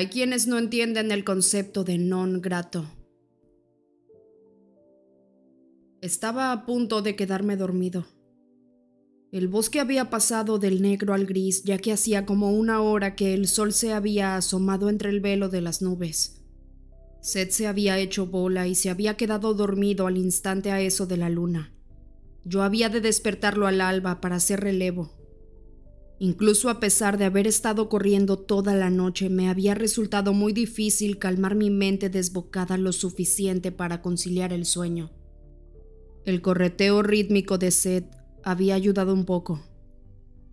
Hay 0.00 0.06
quienes 0.06 0.46
no 0.46 0.56
entienden 0.56 1.12
el 1.12 1.24
concepto 1.24 1.84
de 1.84 1.98
non 1.98 2.40
grato. 2.40 2.88
Estaba 6.00 6.52
a 6.52 6.64
punto 6.64 7.02
de 7.02 7.16
quedarme 7.16 7.58
dormido. 7.58 8.06
El 9.30 9.48
bosque 9.48 9.78
había 9.78 10.08
pasado 10.08 10.58
del 10.58 10.80
negro 10.80 11.12
al 11.12 11.26
gris, 11.26 11.64
ya 11.64 11.76
que 11.76 11.92
hacía 11.92 12.24
como 12.24 12.50
una 12.50 12.80
hora 12.80 13.14
que 13.14 13.34
el 13.34 13.46
sol 13.46 13.74
se 13.74 13.92
había 13.92 14.36
asomado 14.36 14.88
entre 14.88 15.10
el 15.10 15.20
velo 15.20 15.50
de 15.50 15.60
las 15.60 15.82
nubes. 15.82 16.40
Seth 17.20 17.50
se 17.50 17.66
había 17.66 17.98
hecho 17.98 18.24
bola 18.24 18.66
y 18.66 18.76
se 18.76 18.88
había 18.88 19.18
quedado 19.18 19.52
dormido 19.52 20.06
al 20.06 20.16
instante 20.16 20.70
a 20.70 20.80
eso 20.80 21.04
de 21.04 21.18
la 21.18 21.28
luna. 21.28 21.74
Yo 22.46 22.62
había 22.62 22.88
de 22.88 23.02
despertarlo 23.02 23.66
al 23.66 23.82
alba 23.82 24.22
para 24.22 24.36
hacer 24.36 24.60
relevo. 24.60 25.19
Incluso 26.22 26.68
a 26.68 26.80
pesar 26.80 27.16
de 27.16 27.24
haber 27.24 27.46
estado 27.46 27.88
corriendo 27.88 28.38
toda 28.38 28.74
la 28.74 28.90
noche, 28.90 29.30
me 29.30 29.48
había 29.48 29.74
resultado 29.74 30.34
muy 30.34 30.52
difícil 30.52 31.18
calmar 31.18 31.54
mi 31.54 31.70
mente 31.70 32.10
desbocada 32.10 32.76
lo 32.76 32.92
suficiente 32.92 33.72
para 33.72 34.02
conciliar 34.02 34.52
el 34.52 34.66
sueño. 34.66 35.10
El 36.26 36.42
correteo 36.42 37.02
rítmico 37.02 37.56
de 37.56 37.70
Seth 37.70 38.14
había 38.44 38.74
ayudado 38.74 39.14
un 39.14 39.24
poco. 39.24 39.64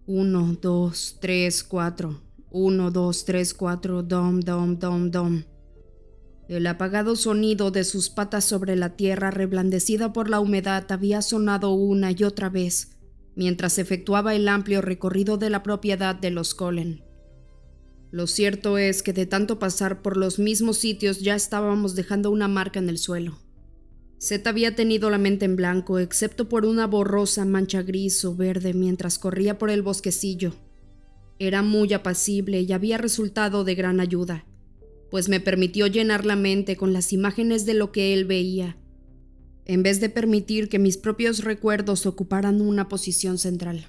Uno, 0.06 0.58
dos, 0.62 1.18
tres, 1.20 1.66
cuatro. 1.66 2.22
Uno, 2.50 2.90
dos, 2.90 3.26
tres, 3.26 3.54
cuatro. 3.54 4.04
Dom, 4.04 4.40
dom, 4.40 4.80
dom, 4.80 5.12
dom. 5.12 5.44
El 6.48 6.66
apagado 6.68 7.18
sonido 7.18 7.72
de 7.72 7.84
sus 7.84 8.10
patas 8.10 8.46
sobre 8.46 8.78
la 8.78 8.96
tierra 8.96 9.32
reblandecida 9.32 10.14
por 10.14 10.30
la 10.30 10.40
humedad 10.40 10.90
había 10.94 11.22
sonado 11.22 11.74
una 11.74 12.12
y 12.12 12.24
otra 12.24 12.48
vez, 12.48 12.97
mientras 13.38 13.78
efectuaba 13.78 14.36
el 14.36 14.48
amplio 14.48 14.82
recorrido 14.82 15.38
de 15.38 15.52
la 15.52 15.62
propiedad 15.62 16.16
de 16.16 16.32
los 16.32 16.56
Colen. 16.56 17.04
Lo 18.10 18.26
cierto 18.26 18.80
es 18.80 19.04
que 19.04 19.14
de 19.14 19.28
tanto 19.28 19.60
pasar 19.60 20.02
por 20.02 20.18
los 20.18 20.40
mismos 20.40 20.80
sitios 20.80 21.20
ya 21.20 21.36
estábamos 21.36 21.96
dejando 21.96 22.32
una 22.32 22.48
marca 22.48 22.80
en 22.80 22.90
el 22.90 22.98
suelo. 22.98 23.38
Seth 24.18 24.48
había 24.48 24.76
tenido 24.76 25.12
la 25.12 25.20
mente 25.20 25.46
en 25.46 25.56
blanco, 25.56 26.00
excepto 26.00 26.50
por 26.50 26.66
una 26.66 26.88
borrosa 26.88 27.46
mancha 27.46 27.84
gris 27.84 28.26
o 28.26 28.36
verde 28.36 28.74
mientras 28.74 29.20
corría 29.20 29.60
por 29.60 29.70
el 29.70 29.84
bosquecillo. 29.84 30.54
Era 31.38 31.62
muy 31.62 31.94
apacible 31.94 32.62
y 32.62 32.72
había 32.74 32.98
resultado 32.98 33.64
de 33.64 33.76
gran 33.76 34.00
ayuda, 34.00 34.46
pues 35.12 35.30
me 35.30 35.40
permitió 35.40 35.86
llenar 35.86 36.26
la 36.26 36.36
mente 36.36 36.76
con 36.76 36.92
las 36.92 37.14
imágenes 37.14 37.68
de 37.68 37.76
lo 37.76 37.92
que 37.92 38.16
él 38.16 38.26
veía, 38.26 38.78
en 39.68 39.84
vez 39.84 40.00
de 40.00 40.10
permitir 40.10 40.70
que 40.70 40.80
mis 40.80 40.98
propios 40.98 41.44
recuerdos 41.44 42.06
ocuparan 42.06 42.62
una 42.62 42.88
posición 42.88 43.38
central. 43.38 43.88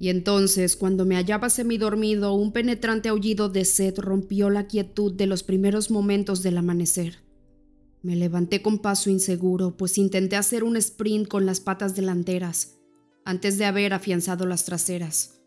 Y 0.00 0.08
entonces, 0.08 0.76
cuando 0.76 1.06
me 1.06 1.14
hallaba 1.14 1.48
semidormido, 1.48 2.34
un 2.34 2.52
penetrante 2.52 3.08
aullido 3.08 3.48
de 3.48 3.64
sed 3.64 3.98
rompió 3.98 4.50
la 4.50 4.66
quietud 4.66 5.12
de 5.12 5.26
los 5.26 5.44
primeros 5.44 5.90
momentos 5.90 6.42
del 6.42 6.58
amanecer. 6.58 7.18
Me 8.02 8.16
levanté 8.16 8.62
con 8.62 8.78
paso 8.78 9.10
inseguro, 9.10 9.76
pues 9.76 9.96
intenté 9.96 10.36
hacer 10.36 10.64
un 10.64 10.76
sprint 10.76 11.28
con 11.28 11.46
las 11.46 11.60
patas 11.60 11.94
delanteras, 11.94 12.78
antes 13.24 13.58
de 13.58 13.66
haber 13.66 13.92
afianzado 13.92 14.44
las 14.46 14.64
traseras. 14.64 15.40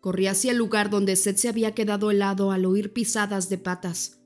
Corrí 0.00 0.26
hacia 0.26 0.52
el 0.52 0.58
lugar 0.58 0.90
donde 0.90 1.14
Seth 1.14 1.36
se 1.36 1.48
había 1.48 1.72
quedado 1.72 2.10
helado 2.10 2.50
al 2.50 2.64
oír 2.64 2.92
pisadas 2.92 3.48
de 3.48 3.58
patas. 3.58 4.20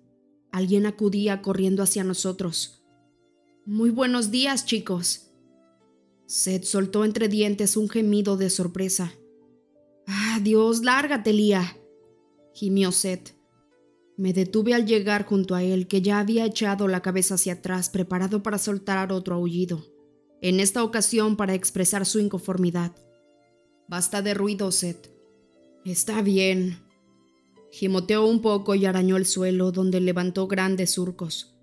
Alguien 0.51 0.87
acudía 0.87 1.43
corriendo 1.43 1.83
hacia 1.83 2.05
nosotros. 2.05 2.80
Muy 3.71 3.91
buenos 3.91 4.33
días, 4.33 4.67
chicos. 4.67 5.31
Seth 6.27 6.65
soltó 6.65 7.05
entre 7.05 7.29
dientes 7.29 7.77
un 7.77 7.89
gemido 7.89 8.37
de 8.37 8.51
sorpresa. 8.51 9.13
¡Ah, 10.09 10.41
Dios, 10.43 10.83
lárgate, 10.83 11.33
Lía! 11.33 11.79
gimió 12.53 12.91
Seth. 12.91 13.37
Me 14.17 14.33
detuve 14.33 14.75
al 14.75 14.87
llegar 14.87 15.25
junto 15.25 15.55
a 15.55 15.63
él, 15.63 15.87
que 15.87 16.03
ya 16.03 16.19
había 16.19 16.47
echado 16.47 16.89
la 16.89 17.01
cabeza 17.01 17.37
hacia 17.37 17.53
atrás, 17.53 17.91
preparado 17.91 18.43
para 18.43 18.59
soltar 18.59 19.13
otro 19.13 19.37
aullido, 19.37 19.87
en 20.43 20.59
esta 20.59 20.83
ocasión 20.83 21.37
para 21.37 21.55
expresar 21.55 22.07
su 22.07 22.19
inconformidad. 22.19 22.91
Basta 23.87 24.21
de 24.21 24.35
ruido, 24.35 24.73
Seth. 24.73 25.13
Está 25.85 26.23
bien. 26.23 26.81
Gimoteó 27.71 28.27
un 28.27 28.43
poco 28.43 28.75
y 28.75 28.87
arañó 28.87 29.17
el 29.17 29.27
suelo, 29.27 29.71
donde 29.71 30.01
levantó 30.01 30.49
grandes 30.49 30.91
surcos. 30.91 31.55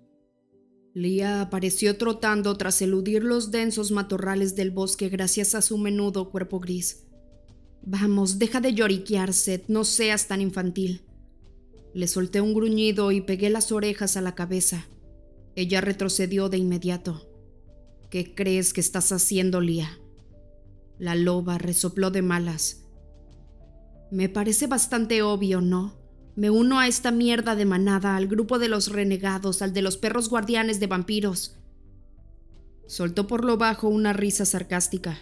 Lía 0.98 1.40
apareció 1.42 1.96
trotando 1.96 2.56
tras 2.56 2.82
eludir 2.82 3.22
los 3.22 3.52
densos 3.52 3.92
matorrales 3.92 4.56
del 4.56 4.72
bosque 4.72 5.08
gracias 5.08 5.54
a 5.54 5.62
su 5.62 5.78
menudo 5.78 6.28
cuerpo 6.28 6.58
gris. 6.58 7.04
Vamos, 7.82 8.40
deja 8.40 8.60
de 8.60 8.74
lloriquear, 8.74 9.32
Seth, 9.32 9.68
no 9.68 9.84
seas 9.84 10.26
tan 10.26 10.40
infantil. 10.40 11.02
Le 11.94 12.08
solté 12.08 12.40
un 12.40 12.52
gruñido 12.52 13.12
y 13.12 13.20
pegué 13.20 13.48
las 13.48 13.70
orejas 13.70 14.16
a 14.16 14.22
la 14.22 14.34
cabeza. 14.34 14.88
Ella 15.54 15.80
retrocedió 15.80 16.48
de 16.48 16.58
inmediato. 16.58 17.30
¿Qué 18.10 18.34
crees 18.34 18.72
que 18.72 18.80
estás 18.80 19.12
haciendo, 19.12 19.60
Lía? 19.60 20.00
La 20.98 21.14
loba 21.14 21.58
resopló 21.58 22.10
de 22.10 22.22
malas. 22.22 22.82
Me 24.10 24.28
parece 24.28 24.66
bastante 24.66 25.22
obvio, 25.22 25.60
¿no? 25.60 25.94
Me 26.38 26.50
uno 26.50 26.78
a 26.78 26.86
esta 26.86 27.10
mierda 27.10 27.56
de 27.56 27.64
manada, 27.64 28.16
al 28.16 28.28
grupo 28.28 28.58
de 28.58 28.68
los 28.68 28.92
renegados, 28.92 29.60
al 29.60 29.72
de 29.72 29.82
los 29.82 29.96
perros 29.96 30.28
guardianes 30.28 30.80
de 30.80 30.86
vampiros. 30.86 31.56
Soltó 32.86 33.26
por 33.26 33.44
lo 33.44 33.58
bajo 33.58 33.88
una 33.88 34.12
risa 34.12 34.44
sarcástica. 34.44 35.18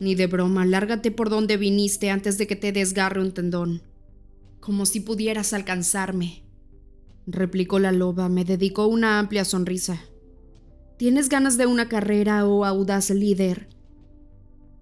Ni 0.00 0.14
de 0.14 0.28
broma, 0.28 0.64
lárgate 0.64 1.10
por 1.10 1.28
donde 1.28 1.56
viniste 1.56 2.10
antes 2.10 2.38
de 2.38 2.46
que 2.46 2.56
te 2.56 2.72
desgarre 2.72 3.20
un 3.20 3.32
tendón 3.32 3.82
como 4.68 4.84
si 4.84 5.00
pudieras 5.00 5.54
alcanzarme, 5.54 6.42
replicó 7.26 7.78
la 7.78 7.90
loba. 7.90 8.28
Me 8.28 8.44
dedicó 8.44 8.86
una 8.86 9.18
amplia 9.18 9.46
sonrisa. 9.46 9.98
¿Tienes 10.98 11.30
ganas 11.30 11.56
de 11.56 11.66
una 11.66 11.88
carrera, 11.88 12.46
oh 12.46 12.66
audaz 12.66 13.08
líder? 13.08 13.68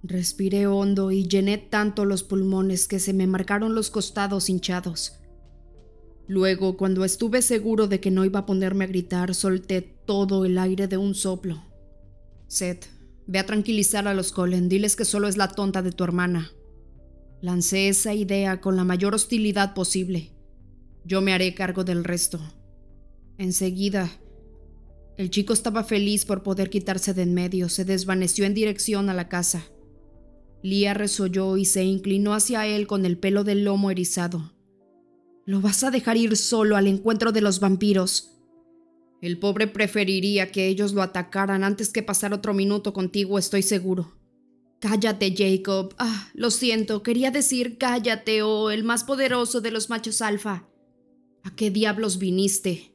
Respiré 0.03 0.67
hondo 0.67 1.13
y 1.13 1.29
llené 1.29 1.59
tanto 1.59 2.05
los 2.05 2.23
pulmones 2.25 2.89
que 2.89 2.99
se 2.99 3.13
me 3.13 3.27
marcaron 3.27 3.77
los 3.77 3.91
costados 3.91 4.49
hinchados. 4.49 5.21
Luego, 6.29 6.77
cuando 6.77 7.05
estuve 7.05 7.41
seguro 7.41 7.87
de 7.87 8.01
que 8.01 8.11
no 8.11 8.25
iba 8.25 8.41
a 8.41 8.47
ponerme 8.47 8.85
a 8.85 8.89
gritar, 8.89 9.35
solté 9.35 9.83
todo 9.83 10.45
el 10.45 10.59
aire 10.59 10.89
de 10.89 10.97
un 10.97 11.15
soplo. 11.15 11.63
Seth, 12.49 12.87
ve 13.27 13.39
a 13.39 13.47
tranquilizar 13.47 14.09
a 14.09 14.15
los 14.15 14.33
Colen, 14.33 14.69
diles 14.69 14.97
que 14.97 15.05
solo 15.05 15.29
es 15.29 15.37
la 15.37 15.49
tonta 15.49 15.83
de 15.83 15.93
tu 15.93 16.05
hermana. 16.05 16.51
Lancé 17.41 17.89
esa 17.89 18.15
idea 18.15 18.61
con 18.61 18.77
la 18.77 18.85
mayor 18.85 19.15
hostilidad 19.15 19.75
posible. 19.75 20.33
Yo 21.05 21.21
me 21.21 21.33
haré 21.33 21.55
cargo 21.55 21.85
del 21.85 22.03
resto. 22.03 22.41
Enseguida, 23.39 24.11
el 25.17 25.31
chico 25.31 25.53
estaba 25.53 25.85
feliz 25.85 26.25
por 26.25 26.43
poder 26.43 26.71
quitarse 26.71 27.15
de 27.15 27.23
en 27.23 27.35
medio, 27.35 27.69
se 27.69 27.85
desvaneció 27.85 28.45
en 28.45 28.55
dirección 28.55 29.09
a 29.11 29.15
la 29.15 29.29
casa. 29.29 29.65
Lía 30.63 30.95
resolló 30.95 31.57
y 31.57 31.65
se 31.65 31.85
inclinó 31.85 32.35
hacia 32.35 32.67
él 32.67 32.87
con 32.87 33.07
el 33.07 33.17
pelo 33.17 33.45
del 33.45 33.65
lomo 33.65 33.91
erizado. 33.91 34.56
¿Lo 35.47 35.61
vas 35.61 35.85
a 35.85 35.93
dejar 35.93 36.17
ir 36.17 36.37
solo 36.37 36.77
al 36.77 36.89
encuentro 36.89 37.31
de 37.31 37.41
los 37.41 37.61
vampiros? 37.61 38.33
El 39.23 39.39
pobre 39.39 39.69
preferiría 39.69 40.51
que 40.51 40.67
ellos 40.67 40.93
lo 40.93 41.03
atacaran 41.03 41.63
antes 41.63 41.91
que 41.91 42.03
pasar 42.03 42.35
otro 42.35 42.53
minuto 42.53 42.93
contigo, 42.93 43.39
estoy 43.39 43.63
seguro. 43.63 44.13
Cállate, 44.81 45.33
Jacob. 45.37 45.95
Ah, 45.99 46.29
lo 46.35 46.51
siento, 46.51 47.05
quería 47.05 47.31
decir 47.31 47.79
cállate, 47.79 48.43
oh, 48.43 48.71
el 48.71 48.83
más 48.83 49.05
poderoso 49.05 49.61
de 49.61 49.71
los 49.71 49.89
machos 49.89 50.21
alfa. 50.21 50.69
¿A 51.45 51.55
qué 51.55 51.71
diablos 51.71 52.19
viniste? 52.19 52.93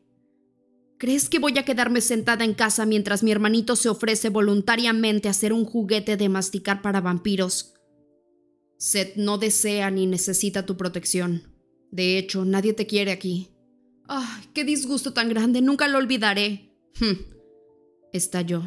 ¿Crees 0.97 1.29
que 1.29 1.39
voy 1.39 1.57
a 1.57 1.63
quedarme 1.63 2.01
sentada 2.01 2.43
en 2.43 2.53
casa 2.53 2.85
mientras 2.85 3.23
mi 3.23 3.31
hermanito 3.31 3.77
se 3.77 3.87
ofrece 3.87 4.27
voluntariamente 4.27 5.29
a 5.29 5.33
ser 5.33 5.53
un 5.53 5.63
juguete 5.63 6.17
de 6.17 6.27
masticar 6.27 6.81
para 6.81 6.99
vampiros? 6.99 7.73
Seth 8.77 9.15
no 9.15 9.37
desea 9.37 9.89
ni 9.89 10.05
necesita 10.05 10.65
tu 10.65 10.75
protección. 10.75 11.50
De 11.91 12.17
hecho, 12.17 12.45
nadie 12.45 12.73
te 12.73 12.87
quiere 12.87 13.11
aquí. 13.11 13.49
¡Ah, 14.07 14.41
qué 14.53 14.63
disgusto 14.63 15.13
tan 15.13 15.29
grande! 15.29 15.61
Nunca 15.61 15.87
lo 15.87 15.97
olvidaré. 15.97 16.73
Hm, 16.99 17.17
estalló. 18.13 18.63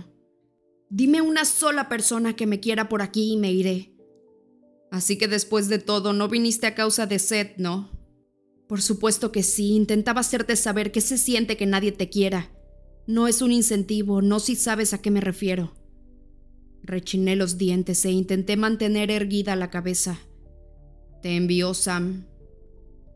Dime 0.91 1.23
una 1.23 1.45
sola 1.45 1.89
persona 1.89 2.37
que 2.37 2.47
me 2.47 2.61
quiera 2.61 2.89
por 2.89 3.03
aquí 3.03 3.33
y 3.33 3.37
me 3.37 3.53
iré. 3.53 3.95
Así 4.91 5.19
que 5.19 5.27
después 5.27 5.69
de 5.69 5.79
todo, 5.79 6.13
no 6.13 6.29
viniste 6.29 6.67
a 6.67 6.75
causa 6.75 7.07
de 7.07 7.19
Seth, 7.19 7.57
¿no? 7.57 7.91
Por 8.69 8.81
supuesto 8.81 9.33
que 9.33 9.43
sí, 9.43 9.75
intentaba 9.75 10.21
hacerte 10.21 10.57
saber 10.57 10.93
qué 10.93 11.01
se 11.01 11.19
siente 11.19 11.57
que 11.57 11.67
nadie 11.67 11.93
te 11.93 12.09
quiera. 12.09 12.51
No 13.07 13.27
es 13.27 13.43
un 13.43 13.53
incentivo, 13.53 14.23
no 14.23 14.41
si 14.41 14.57
sabes 14.57 14.95
a 14.95 15.03
qué 15.03 15.11
me 15.11 15.21
refiero. 15.21 15.75
Rechiné 16.83 17.37
los 17.37 17.59
dientes 17.59 18.05
e 18.05 18.11
intenté 18.11 18.57
mantener 18.57 19.11
erguida 19.11 19.57
la 19.57 19.71
cabeza. 19.71 20.19
Te 21.23 21.37
envió 21.37 21.75
Sam. 21.75 22.27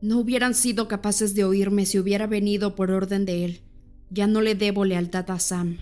No 0.00 0.18
hubieran 0.18 0.54
sido 0.54 0.86
capaces 0.86 1.34
de 1.34 1.44
oírme 1.44 1.84
si 1.84 1.98
hubiera 1.98 2.26
venido 2.26 2.74
por 2.76 2.90
orden 2.90 3.24
de 3.24 3.44
él. 3.44 3.62
Ya 4.10 4.26
no 4.26 4.40
le 4.40 4.54
debo 4.54 4.84
lealtad 4.84 5.30
a 5.30 5.38
Sam. 5.38 5.78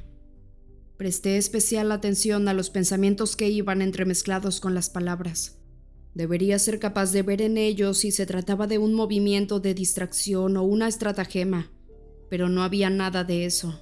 Presté 0.96 1.36
especial 1.36 1.92
atención 1.92 2.48
a 2.48 2.54
los 2.54 2.70
pensamientos 2.70 3.36
que 3.36 3.50
iban 3.50 3.82
entremezclados 3.82 4.60
con 4.60 4.74
las 4.74 4.88
palabras. 4.88 5.58
Debería 6.14 6.58
ser 6.58 6.78
capaz 6.78 7.12
de 7.12 7.22
ver 7.22 7.42
en 7.42 7.58
ellos 7.58 7.98
si 7.98 8.10
se 8.10 8.24
trataba 8.24 8.66
de 8.66 8.78
un 8.78 8.94
movimiento 8.94 9.60
de 9.60 9.74
distracción 9.74 10.56
o 10.56 10.62
una 10.62 10.88
estratagema, 10.88 11.70
pero 12.30 12.48
no 12.48 12.62
había 12.62 12.88
nada 12.88 13.22
de 13.22 13.44
eso. 13.44 13.78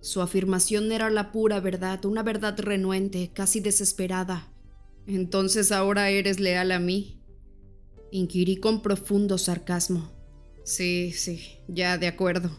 Su 0.00 0.22
afirmación 0.22 0.92
era 0.92 1.10
la 1.10 1.32
pura 1.32 1.58
verdad, 1.58 2.04
una 2.04 2.22
verdad 2.22 2.56
renuente, 2.60 3.32
casi 3.34 3.58
desesperada. 3.58 4.52
Entonces 5.08 5.72
ahora 5.72 6.10
eres 6.10 6.38
leal 6.38 6.70
a 6.70 6.78
mí. 6.78 7.15
Inquirí 8.10 8.56
con 8.56 8.82
profundo 8.82 9.38
sarcasmo. 9.38 10.10
Sí, 10.64 11.12
sí, 11.12 11.58
ya 11.68 11.98
de 11.98 12.06
acuerdo. 12.06 12.50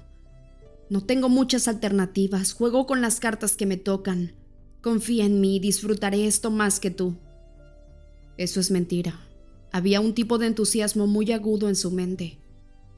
No 0.89 1.03
tengo 1.03 1.27
muchas 1.27 1.67
alternativas, 1.67 2.53
juego 2.53 2.85
con 2.85 3.01
las 3.01 3.19
cartas 3.19 3.55
que 3.55 3.65
me 3.65 3.77
tocan. 3.77 4.33
Confía 4.81 5.25
en 5.25 5.41
mí, 5.41 5.59
disfrutaré 5.59 6.25
esto 6.25 6.49
más 6.49 6.79
que 6.79 6.91
tú. 6.91 7.17
Eso 8.37 8.59
es 8.59 8.71
mentira. 8.71 9.19
Había 9.71 9.99
un 9.99 10.13
tipo 10.13 10.37
de 10.37 10.47
entusiasmo 10.47 11.07
muy 11.07 11.31
agudo 11.31 11.67
en 11.67 11.75
su 11.75 11.91
mente. 11.91 12.39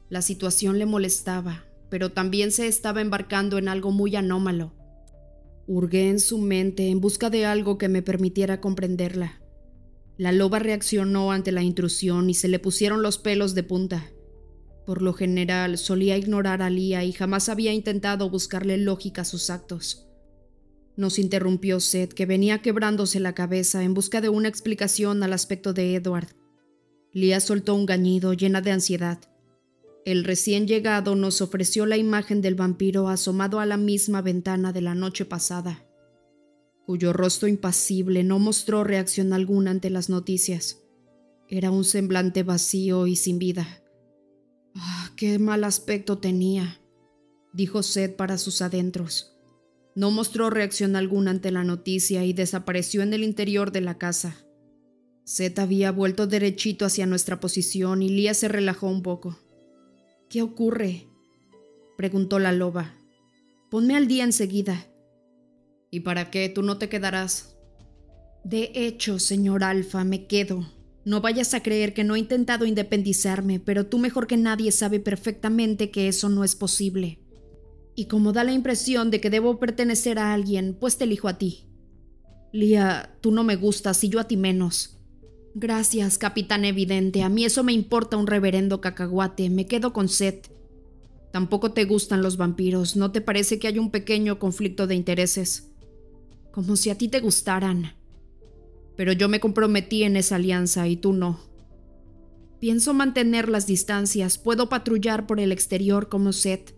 La 0.10 0.22
situación 0.22 0.78
le 0.78 0.86
molestaba, 0.86 1.66
pero 1.90 2.12
también 2.12 2.52
se 2.52 2.68
estaba 2.68 3.02
embarcando 3.02 3.58
en 3.58 3.68
algo 3.68 3.92
muy 3.92 4.16
anómalo. 4.16 4.74
Hurgué 5.66 6.10
en 6.10 6.20
su 6.20 6.38
mente 6.38 6.90
en 6.90 7.00
busca 7.00 7.30
de 7.30 7.46
algo 7.46 7.78
que 7.78 7.90
me 7.90 8.02
permitiera 8.02 8.62
comprenderla. 8.62 9.42
La 10.20 10.34
loba 10.34 10.60
reaccionó 10.60 11.32
ante 11.32 11.54
la 11.54 11.64
intrusión 11.64 12.30
y 12.30 12.34
se 12.34 12.50
le 12.50 12.60
pusieron 12.60 13.02
los 13.02 13.18
pelos 13.18 13.56
de 13.56 13.64
punta. 13.64 14.12
Por 14.86 15.02
lo 15.02 15.14
general 15.14 15.78
solía 15.78 16.18
ignorar 16.18 16.62
a 16.62 16.70
Lía 16.70 17.06
y 17.06 17.14
jamás 17.14 17.48
había 17.48 17.72
intentado 17.72 18.30
buscarle 18.30 18.78
lógica 18.78 19.22
a 19.22 19.26
sus 19.26 19.50
actos. 19.50 20.10
Nos 20.98 21.20
interrumpió 21.20 21.80
Seth, 21.80 22.12
que 22.12 22.26
venía 22.26 22.62
quebrándose 22.62 23.22
la 23.22 23.34
cabeza 23.34 23.82
en 23.82 23.94
busca 23.94 24.20
de 24.20 24.28
una 24.28 24.50
explicación 24.50 25.24
al 25.24 25.32
aspecto 25.32 25.72
de 25.72 25.96
Edward. 25.96 26.28
Lia 27.14 27.40
soltó 27.40 27.74
un 27.74 27.86
gañido 27.86 28.34
llena 28.34 28.60
de 28.60 28.72
ansiedad. 28.72 29.20
El 30.04 30.26
recién 30.26 30.68
llegado 30.68 31.16
nos 31.16 31.42
ofreció 31.42 31.86
la 31.86 31.96
imagen 31.96 32.42
del 32.42 32.56
vampiro 32.56 33.08
asomado 33.08 33.62
a 33.62 33.66
la 33.66 33.78
misma 33.78 34.22
ventana 34.22 34.74
de 34.74 34.82
la 34.82 34.96
noche 34.96 35.24
pasada, 35.24 35.86
cuyo 36.90 37.14
rostro 37.14 37.48
impasible 37.48 38.24
no 38.24 38.40
mostró 38.40 38.84
reacción 38.84 39.32
alguna 39.32 39.70
ante 39.70 39.92
las 39.92 40.10
noticias. 40.10 40.82
Era 41.48 41.70
un 41.70 41.84
semblante 41.84 42.42
vacío 42.42 43.06
y 43.06 43.16
sin 43.16 43.38
vida. 43.38 43.84
Ah, 44.74 45.12
qué 45.16 45.38
mal 45.38 45.66
aspecto 45.66 46.18
tenía, 46.18 46.82
dijo 47.54 47.84
Seth 47.84 48.16
para 48.16 48.40
sus 48.40 48.64
adentros. 48.64 49.38
No 49.94 50.10
mostró 50.10 50.50
reacción 50.50 50.96
alguna 50.96 51.30
ante 51.30 51.52
la 51.52 51.64
noticia 51.64 52.26
y 52.26 52.34
desapareció 52.34 53.04
en 53.04 53.14
el 53.14 53.24
interior 53.24 53.72
de 53.72 53.82
la 53.82 54.00
casa. 54.00 54.44
Seth 55.26 55.60
había 55.60 55.92
vuelto 55.92 56.26
derechito 56.26 56.86
hacia 56.86 57.06
nuestra 57.06 57.40
posición 57.40 58.02
y 58.02 58.10
Lía 58.10 58.34
se 58.34 58.48
relajó 58.48 58.88
un 58.88 59.04
poco. 59.04 59.38
¿Qué 60.28 60.42
ocurre? 60.42 61.06
preguntó 61.98 62.40
la 62.40 62.52
loba. 62.52 62.96
Ponme 63.70 63.96
al 63.96 64.08
día 64.08 64.24
enseguida. 64.24 64.89
¿Y 65.92 66.02
para 66.02 66.30
qué? 66.30 66.50
¿Tú 66.50 66.62
no 66.62 66.78
te 66.78 66.90
quedarás? 66.90 67.56
De 68.44 68.72
hecho, 68.74 69.20
señor 69.20 69.64
Alfa, 69.64 70.04
me 70.04 70.28
quedo. 70.28 70.68
No 71.06 71.22
vayas 71.22 71.54
a 71.54 71.64
creer 71.64 71.94
que 71.94 72.04
no 72.04 72.16
he 72.16 72.20
intentado 72.20 72.66
independizarme, 72.66 73.60
pero 73.60 73.88
tú 73.88 73.98
mejor 73.98 74.28
que 74.28 74.38
nadie 74.38 74.72
sabe 74.72 75.00
perfectamente 75.00 75.92
que 75.92 76.08
eso 76.08 76.30
no 76.30 76.44
es 76.44 76.56
posible 76.56 77.20
y 78.00 78.06
como 78.06 78.32
da 78.32 78.46
la 78.46 78.54
impresión 78.54 79.12
de 79.12 79.20
que 79.20 79.30
debo 79.30 79.60
pertenecer 79.60 80.20
a 80.20 80.34
alguien, 80.34 80.74
pues 80.80 80.98
te 80.98 81.04
elijo 81.04 81.28
a 81.28 81.38
ti. 81.38 81.66
Lía, 82.54 83.18
tú 83.20 83.32
no 83.32 83.44
me 83.44 83.58
gustas 83.58 84.02
y 84.06 84.08
yo 84.08 84.22
a 84.22 84.24
ti 84.24 84.38
menos. 84.38 85.02
Gracias, 85.54 86.18
capitán 86.18 86.64
evidente. 86.64 87.24
A 87.24 87.28
mí 87.28 87.44
eso 87.44 87.62
me 87.62 87.74
importa 87.74 88.16
un 88.16 88.26
reverendo 88.26 88.80
cacahuate. 88.80 89.50
Me 89.50 89.66
quedo 89.66 89.92
con 89.92 90.08
Seth. 90.08 90.50
Tampoco 91.34 91.74
te 91.74 91.84
gustan 91.84 92.22
los 92.22 92.38
vampiros. 92.38 92.96
¿No 92.96 93.12
te 93.12 93.20
parece 93.20 93.60
que 93.60 93.68
hay 93.68 93.80
un 93.80 93.92
pequeño 93.92 94.40
conflicto 94.40 94.88
de 94.88 94.96
intereses? 94.96 95.69
Como 96.60 96.76
si 96.76 96.90
a 96.90 96.98
ti 96.98 97.08
te 97.08 97.22
gustaran. 97.22 97.94
Pero 98.98 99.14
yo 99.14 99.30
me 99.30 99.40
comprometí 99.40 100.04
en 100.04 100.18
esa 100.18 100.36
alianza 100.36 100.90
y 100.90 100.98
tú 100.98 101.14
no. 101.14 101.40
Pienso 102.60 102.94
mantener 102.94 103.48
las 103.48 103.66
distancias. 103.66 104.38
Puedo 104.38 104.68
patrullar 104.68 105.26
por 105.26 105.40
el 105.40 105.54
exterior 105.54 106.10
como 106.10 106.34
Seth 106.34 106.74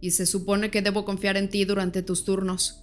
y 0.00 0.12
se 0.12 0.24
supone 0.24 0.70
que 0.70 0.80
debo 0.80 1.04
confiar 1.04 1.36
en 1.36 1.50
ti 1.50 1.66
durante 1.66 2.02
tus 2.02 2.24
turnos. 2.24 2.82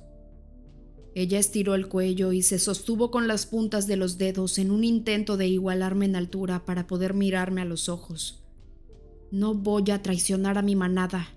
Ella 1.15 1.39
estiró 1.39 1.73
el 1.73 1.88
cuello 1.88 2.31
y 2.31 2.43
se 2.43 2.59
sostuvo 2.59 3.09
con 3.09 3.27
las 3.27 3.47
puntas 3.47 3.88
de 3.88 3.97
los 3.97 4.19
dedos 4.19 4.59
en 4.59 4.69
un 4.69 4.83
intento 4.83 5.35
de 5.35 5.47
igualarme 5.47 6.05
en 6.05 6.15
altura 6.15 6.63
para 6.63 6.85
poder 6.85 7.15
mirarme 7.15 7.61
a 7.61 7.65
los 7.65 7.89
ojos. 7.89 8.43
No 9.31 9.55
voy 9.55 9.89
a 9.89 10.03
traicionar 10.03 10.59
a 10.59 10.61
mi 10.61 10.75
manada. 10.75 11.37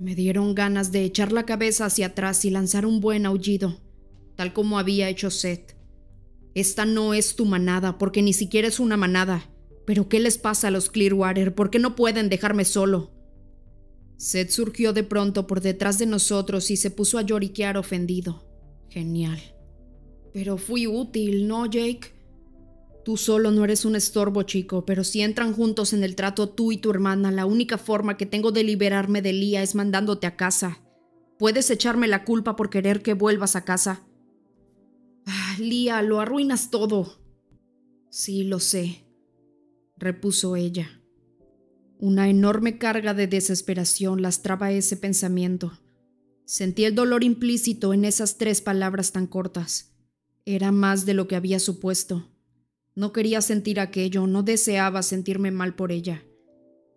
Me 0.00 0.14
dieron 0.14 0.54
ganas 0.54 0.92
de 0.92 1.04
echar 1.04 1.30
la 1.30 1.44
cabeza 1.44 1.84
hacia 1.84 2.06
atrás 2.06 2.46
y 2.46 2.50
lanzar 2.50 2.86
un 2.86 3.00
buen 3.00 3.26
aullido, 3.26 3.76
tal 4.34 4.54
como 4.54 4.78
había 4.78 5.10
hecho 5.10 5.30
Seth. 5.30 5.76
Esta 6.54 6.86
no 6.86 7.12
es 7.12 7.36
tu 7.36 7.44
manada, 7.44 7.98
porque 7.98 8.22
ni 8.22 8.32
siquiera 8.32 8.66
es 8.66 8.80
una 8.80 8.96
manada. 8.96 9.50
Pero 9.86 10.08
¿qué 10.08 10.18
les 10.18 10.38
pasa 10.38 10.68
a 10.68 10.70
los 10.70 10.88
Clearwater? 10.88 11.54
¿Por 11.54 11.70
qué 11.70 11.78
no 11.78 11.96
pueden 11.96 12.30
dejarme 12.30 12.64
solo? 12.64 13.10
Seth 14.16 14.48
surgió 14.50 14.94
de 14.94 15.02
pronto 15.02 15.46
por 15.46 15.60
detrás 15.60 15.98
de 15.98 16.06
nosotros 16.06 16.70
y 16.70 16.78
se 16.78 16.90
puso 16.90 17.18
a 17.18 17.22
lloriquear 17.22 17.76
ofendido. 17.76 18.48
Genial. 18.88 19.38
Pero 20.32 20.56
fui 20.56 20.86
útil, 20.86 21.46
¿no, 21.46 21.66
Jake? 21.66 22.14
Tú 23.04 23.16
solo 23.16 23.50
no 23.50 23.64
eres 23.64 23.84
un 23.84 23.96
estorbo, 23.96 24.42
chico, 24.42 24.84
pero 24.84 25.04
si 25.04 25.22
entran 25.22 25.54
juntos 25.54 25.92
en 25.92 26.04
el 26.04 26.16
trato 26.16 26.50
tú 26.50 26.70
y 26.70 26.78
tu 26.78 26.90
hermana, 26.90 27.30
la 27.30 27.46
única 27.46 27.78
forma 27.78 28.16
que 28.16 28.26
tengo 28.26 28.52
de 28.52 28.62
liberarme 28.62 29.22
de 29.22 29.32
Lía 29.32 29.62
es 29.62 29.74
mandándote 29.74 30.26
a 30.26 30.36
casa. 30.36 30.80
Puedes 31.38 31.70
echarme 31.70 32.08
la 32.08 32.24
culpa 32.24 32.56
por 32.56 32.68
querer 32.68 33.02
que 33.02 33.14
vuelvas 33.14 33.56
a 33.56 33.64
casa. 33.64 34.06
Ah, 35.26 35.56
Lía, 35.58 36.02
lo 36.02 36.20
arruinas 36.20 36.70
todo. 36.70 37.22
Sí, 38.10 38.44
lo 38.44 38.58
sé, 38.58 39.06
repuso 39.96 40.56
ella. 40.56 41.00
Una 41.98 42.28
enorme 42.28 42.78
carga 42.78 43.14
de 43.14 43.26
desesperación 43.26 44.20
lastraba 44.20 44.72
ese 44.72 44.96
pensamiento. 44.96 45.78
Sentí 46.44 46.84
el 46.84 46.94
dolor 46.94 47.22
implícito 47.22 47.94
en 47.94 48.04
esas 48.04 48.36
tres 48.36 48.60
palabras 48.60 49.12
tan 49.12 49.26
cortas. 49.26 49.94
Era 50.44 50.72
más 50.72 51.06
de 51.06 51.14
lo 51.14 51.28
que 51.28 51.36
había 51.36 51.60
supuesto. 51.60 52.29
No 52.94 53.12
quería 53.12 53.40
sentir 53.40 53.80
aquello, 53.80 54.26
no 54.26 54.42
deseaba 54.42 55.02
sentirme 55.02 55.50
mal 55.50 55.74
por 55.74 55.92
ella. 55.92 56.24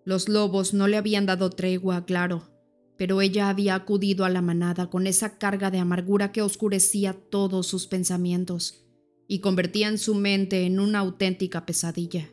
Los 0.06 0.28
lobos 0.28 0.74
no 0.74 0.88
le 0.88 0.98
habían 0.98 1.26
dado 1.26 1.50
tregua, 1.50 2.06
claro, 2.06 2.50
pero 2.98 3.22
ella 3.22 3.50
había 3.50 3.76
acudido 3.76 4.26
a 4.26 4.30
la 4.30 4.42
manada 4.42 4.90
con 4.90 5.08
esa 5.08 5.38
carga 5.38 5.72
de 5.72 5.80
amargura 5.80 6.32
que 6.32 6.42
oscurecía 6.42 7.14
todos 7.14 7.68
sus 7.68 7.88
pensamientos 7.88 8.86
y 9.28 9.40
convertía 9.40 9.88
en 9.88 9.98
su 9.98 10.16
mente 10.16 10.66
en 10.66 10.80
una 10.80 11.00
auténtica 11.00 11.66
pesadilla. 11.66 12.30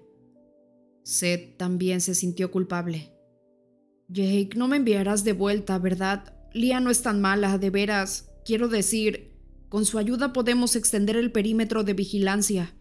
Seth 1.02 1.56
también 1.56 2.00
se 2.00 2.14
sintió 2.14 2.50
culpable. 2.50 3.12
Jake, 4.08 4.50
no 4.56 4.68
me 4.68 4.76
enviarás 4.76 5.22
de 5.24 5.32
vuelta, 5.32 5.78
¿verdad? 5.78 6.34
Lia 6.52 6.80
no 6.80 6.90
es 6.90 7.02
tan 7.02 7.20
mala, 7.20 7.58
de 7.58 7.70
veras. 7.70 8.32
Quiero 8.44 8.68
decir, 8.68 9.38
con 9.68 9.84
su 9.84 9.98
ayuda 9.98 10.32
podemos 10.32 10.74
extender 10.74 11.16
el 11.16 11.30
perímetro 11.30 11.84
de 11.84 11.94
vigilancia, 11.94 12.74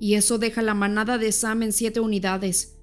y 0.00 0.14
eso 0.14 0.38
deja 0.38 0.62
la 0.62 0.74
manada 0.74 1.18
de 1.18 1.32
Sam 1.32 1.62
en 1.62 1.72
siete 1.72 2.00
unidades. 2.00 2.76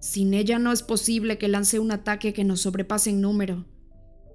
Sin 0.00 0.34
ella 0.34 0.58
no 0.58 0.72
es 0.72 0.82
posible 0.82 1.38
que 1.38 1.48
lance 1.48 1.78
un 1.78 1.90
ataque 1.90 2.32
que 2.32 2.44
nos 2.44 2.60
sobrepase 2.60 3.10
en 3.10 3.20
número. 3.20 3.66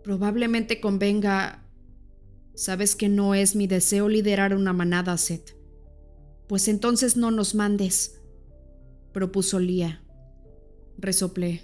Probablemente 0.04 0.82
convenga... 0.82 1.60
Sabes 2.56 2.96
que 2.96 3.10
no 3.10 3.34
es 3.34 3.56
mi 3.56 3.66
deseo 3.66 4.10
liderar 4.10 4.56
una 4.56 4.74
manada, 4.74 5.18
Seth. 5.18 5.56
Pues 6.48 6.68
entonces 6.68 7.18
no 7.18 7.32
nos 7.32 7.56
mandes, 7.56 8.22
propuso 9.12 9.60
Lia. 9.60 10.04
Resoplé. 11.00 11.64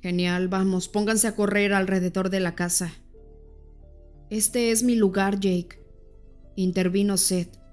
Genial, 0.00 0.48
vamos, 0.48 0.88
pónganse 0.88 1.28
a 1.28 1.36
correr 1.36 1.72
alrededor 1.72 2.28
de 2.28 2.40
la 2.40 2.54
casa. 2.56 2.92
Este 4.30 4.72
es 4.72 4.82
mi 4.82 4.96
lugar, 4.96 5.38
Jake, 5.38 5.78
intervino 6.56 7.16
Seth. 7.16 7.63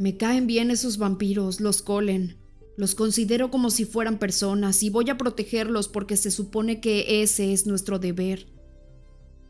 Me 0.00 0.16
caen 0.16 0.48
bien 0.48 0.72
esos 0.72 0.98
vampiros, 0.98 1.60
los 1.60 1.82
colen. 1.82 2.38
Los 2.76 2.96
considero 2.96 3.52
como 3.52 3.70
si 3.70 3.84
fueran 3.84 4.18
personas 4.18 4.82
y 4.82 4.90
voy 4.90 5.10
a 5.10 5.18
protegerlos 5.18 5.86
porque 5.86 6.16
se 6.16 6.32
supone 6.32 6.80
que 6.80 7.22
ese 7.22 7.52
es 7.52 7.66
nuestro 7.66 8.00
deber. 8.00 8.48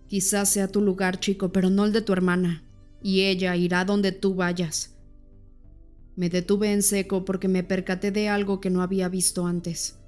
Quizás 0.09 0.51
sea 0.51 0.69
tu 0.69 0.83
lugar, 0.83 1.21
chico, 1.21 1.53
pero 1.53 1.71
no 1.71 1.87
el 1.87 1.93
de 1.93 2.03
tu 2.03 2.13
hermana, 2.13 2.65
y 3.03 3.23
ella 3.23 3.57
irá 3.57 3.87
donde 3.87 4.13
tú 4.13 4.35
vayas. 4.35 4.97
Me 6.17 6.29
detuve 6.29 6.73
en 6.73 6.83
seco 6.83 7.25
porque 7.25 7.49
me 7.49 7.63
percaté 7.63 8.11
de 8.11 8.29
algo 8.29 8.61
que 8.61 8.69
no 8.69 8.83
había 8.83 9.09
visto 9.09 9.47
antes 9.47 10.01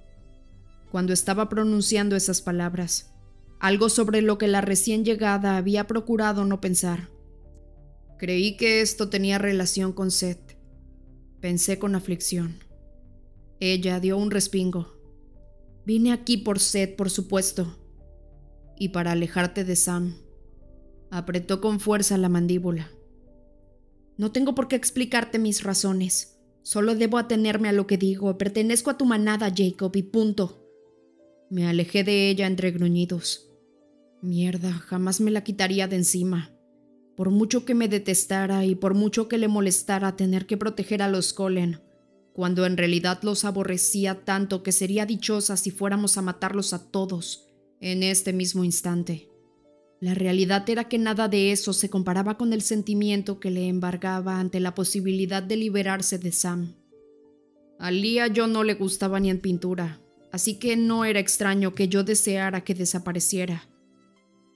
cuando 0.92 1.14
estaba 1.14 1.48
pronunciando 1.48 2.16
esas 2.16 2.42
palabras, 2.42 3.14
algo 3.60 3.88
sobre 3.88 4.20
lo 4.20 4.36
que 4.36 4.46
la 4.46 4.60
recién 4.60 5.06
llegada 5.06 5.56
había 5.56 5.86
procurado 5.86 6.44
no 6.44 6.60
pensar. 6.60 7.08
Creí 8.22 8.56
que 8.56 8.82
esto 8.82 9.08
tenía 9.08 9.38
relación 9.38 9.92
con 9.92 10.12
Seth. 10.12 10.56
Pensé 11.40 11.80
con 11.80 11.96
aflicción. 11.96 12.60
Ella 13.58 13.98
dio 13.98 14.16
un 14.16 14.30
respingo. 14.30 14.94
Vine 15.84 16.12
aquí 16.12 16.36
por 16.36 16.60
sed, 16.60 16.94
por 16.94 17.10
supuesto. 17.10 17.76
Y 18.78 18.90
para 18.90 19.10
alejarte 19.10 19.64
de 19.64 19.74
Sam. 19.74 20.14
Apretó 21.10 21.60
con 21.60 21.80
fuerza 21.80 22.16
la 22.16 22.28
mandíbula. 22.28 22.92
No 24.16 24.30
tengo 24.30 24.54
por 24.54 24.68
qué 24.68 24.76
explicarte 24.76 25.40
mis 25.40 25.64
razones. 25.64 26.38
Solo 26.62 26.94
debo 26.94 27.18
atenerme 27.18 27.70
a 27.70 27.72
lo 27.72 27.88
que 27.88 27.98
digo. 27.98 28.38
Pertenezco 28.38 28.90
a 28.90 28.98
tu 28.98 29.04
manada, 29.04 29.52
Jacob, 29.52 29.96
y 29.96 30.04
punto. 30.04 30.64
Me 31.50 31.66
alejé 31.66 32.04
de 32.04 32.30
ella 32.30 32.46
entre 32.46 32.70
gruñidos. 32.70 33.50
Mierda, 34.20 34.74
jamás 34.74 35.20
me 35.20 35.32
la 35.32 35.42
quitaría 35.42 35.88
de 35.88 35.96
encima. 35.96 36.51
Por 37.22 37.30
mucho 37.30 37.64
que 37.64 37.76
me 37.76 37.86
detestara 37.86 38.64
y 38.64 38.74
por 38.74 38.94
mucho 38.94 39.28
que 39.28 39.38
le 39.38 39.46
molestara 39.46 40.16
tener 40.16 40.44
que 40.44 40.56
proteger 40.56 41.02
a 41.02 41.08
los 41.08 41.32
Colen, 41.32 41.80
cuando 42.32 42.66
en 42.66 42.76
realidad 42.76 43.20
los 43.22 43.44
aborrecía 43.44 44.24
tanto 44.24 44.64
que 44.64 44.72
sería 44.72 45.06
dichosa 45.06 45.56
si 45.56 45.70
fuéramos 45.70 46.18
a 46.18 46.22
matarlos 46.22 46.72
a 46.72 46.90
todos 46.90 47.46
en 47.80 48.02
este 48.02 48.32
mismo 48.32 48.64
instante. 48.64 49.28
La 50.00 50.14
realidad 50.14 50.68
era 50.68 50.88
que 50.88 50.98
nada 50.98 51.28
de 51.28 51.52
eso 51.52 51.72
se 51.72 51.88
comparaba 51.88 52.36
con 52.36 52.52
el 52.52 52.60
sentimiento 52.60 53.38
que 53.38 53.52
le 53.52 53.68
embargaba 53.68 54.40
ante 54.40 54.58
la 54.58 54.74
posibilidad 54.74 55.44
de 55.44 55.58
liberarse 55.58 56.18
de 56.18 56.32
Sam. 56.32 56.74
A 57.78 57.92
Lía 57.92 58.26
yo 58.26 58.48
no 58.48 58.64
le 58.64 58.74
gustaba 58.74 59.20
ni 59.20 59.30
en 59.30 59.38
pintura, 59.38 60.00
así 60.32 60.58
que 60.58 60.76
no 60.76 61.04
era 61.04 61.20
extraño 61.20 61.72
que 61.72 61.86
yo 61.86 62.02
deseara 62.02 62.64
que 62.64 62.74
desapareciera. 62.74 63.68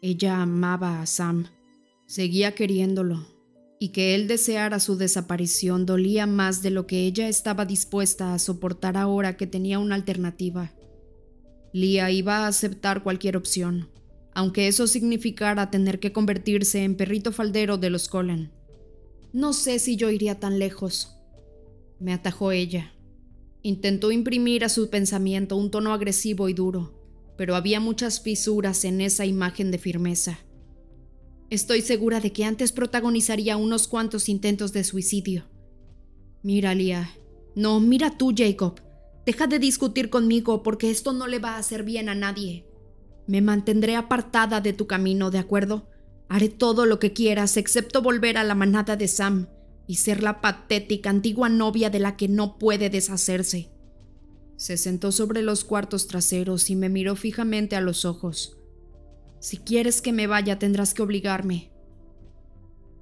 Ella 0.03 0.43
amaba 0.43 1.01
a 1.01 1.07
Sam, 1.07 1.47
seguía 2.07 2.55
queriéndolo, 2.55 3.27
y 3.79 3.89
que 3.91 4.15
él 4.15 4.29
deseara 4.29 4.81
su 4.81 4.97
desaparición 4.97 5.85
dolía 5.85 6.27
más 6.27 6.63
de 6.63 6.71
lo 6.71 6.87
que 6.87 7.01
ella 7.01 7.29
estaba 7.29 7.67
dispuesta 7.67 8.33
a 8.33 8.39
soportar 8.39 8.97
ahora 8.97 9.37
que 9.37 9.47
tenía 9.47 9.79
una 9.79 9.97
alternativa. 9.97 10.73
Lía 11.73 12.11
iba 12.11 12.39
a 12.39 12.47
aceptar 12.49 13.03
cualquier 13.03 13.37
opción, 13.37 13.91
aunque 14.35 14.69
eso 14.69 14.87
significara 14.87 15.71
tener 15.71 15.99
que 15.99 16.13
convertirse 16.13 16.85
en 16.85 16.97
perrito 16.97 17.33
faldero 17.33 17.77
de 17.77 17.91
los 17.91 18.09
Colen. 18.09 18.53
No 19.33 19.53
sé 19.53 19.79
si 19.79 19.97
yo 19.97 20.11
iría 20.11 20.41
tan 20.41 20.59
lejos, 20.59 21.19
me 21.99 22.13
atajó 22.13 22.53
ella. 22.53 22.93
Intentó 23.63 24.13
imprimir 24.13 24.65
a 24.65 24.69
su 24.69 24.89
pensamiento 24.91 25.57
un 25.57 25.71
tono 25.71 25.93
agresivo 25.93 26.49
y 26.49 26.55
duro, 26.55 26.95
pero 27.37 27.57
había 27.57 27.81
muchas 27.81 28.21
fisuras 28.21 28.85
en 28.85 29.01
esa 29.01 29.27
imagen 29.27 29.71
de 29.71 29.79
firmeza. 29.79 30.39
Estoy 31.49 31.81
segura 31.81 32.21
de 32.21 32.33
que 32.33 32.45
antes 32.45 32.73
protagonizaría 32.73 33.57
unos 33.57 33.87
cuantos 33.87 34.29
intentos 34.29 34.73
de 34.73 34.83
suicidio. 34.83 35.45
Mira, 36.43 36.75
Lia. 36.75 37.11
No, 37.55 37.79
mira 37.79 38.19
tú, 38.19 38.35
Jacob. 38.37 38.81
Deja 39.25 39.47
de 39.47 39.59
discutir 39.59 40.11
conmigo 40.11 40.63
porque 40.63 40.91
esto 40.91 41.13
no 41.13 41.27
le 41.27 41.39
va 41.39 41.53
a 41.53 41.59
hacer 41.59 41.85
bien 41.85 42.09
a 42.09 42.15
nadie. 42.15 42.67
Me 43.27 43.41
mantendré 43.41 43.97
apartada 43.97 44.61
de 44.61 44.73
tu 44.73 44.87
camino, 44.87 45.31
¿de 45.31 45.39
acuerdo? 45.39 45.89
Haré 46.29 46.49
todo 46.49 46.87
lo 46.87 46.99
que 46.99 47.13
quieras 47.13 47.57
excepto 47.57 48.03
volver 48.03 48.39
a 48.39 48.45
la 48.45 48.55
manada 48.55 48.97
de 48.97 49.09
Sam 49.09 49.49
y 49.87 49.97
ser 49.97 50.23
la 50.23 50.41
patética 50.41 51.11
antigua 51.11 51.49
novia 51.49 51.91
de 51.91 52.01
la 52.01 52.17
que 52.17 52.29
no 52.29 52.59
puede 52.59 52.91
deshacerse. 52.91 53.71
Se 54.57 54.77
sentó 54.77 55.13
sobre 55.13 55.43
los 55.43 55.65
cuartos 55.65 56.09
traseros 56.09 56.71
y 56.71 56.77
me 56.77 56.89
miró 56.89 57.15
fijamente 57.15 57.77
a 57.77 57.81
los 57.81 58.05
ojos. 58.05 58.56
Si 59.39 59.59
quieres 59.59 60.03
que 60.03 60.13
me 60.13 60.27
vaya, 60.27 60.59
tendrás 60.59 60.95
que 60.95 61.03
obligarme. 61.03 61.71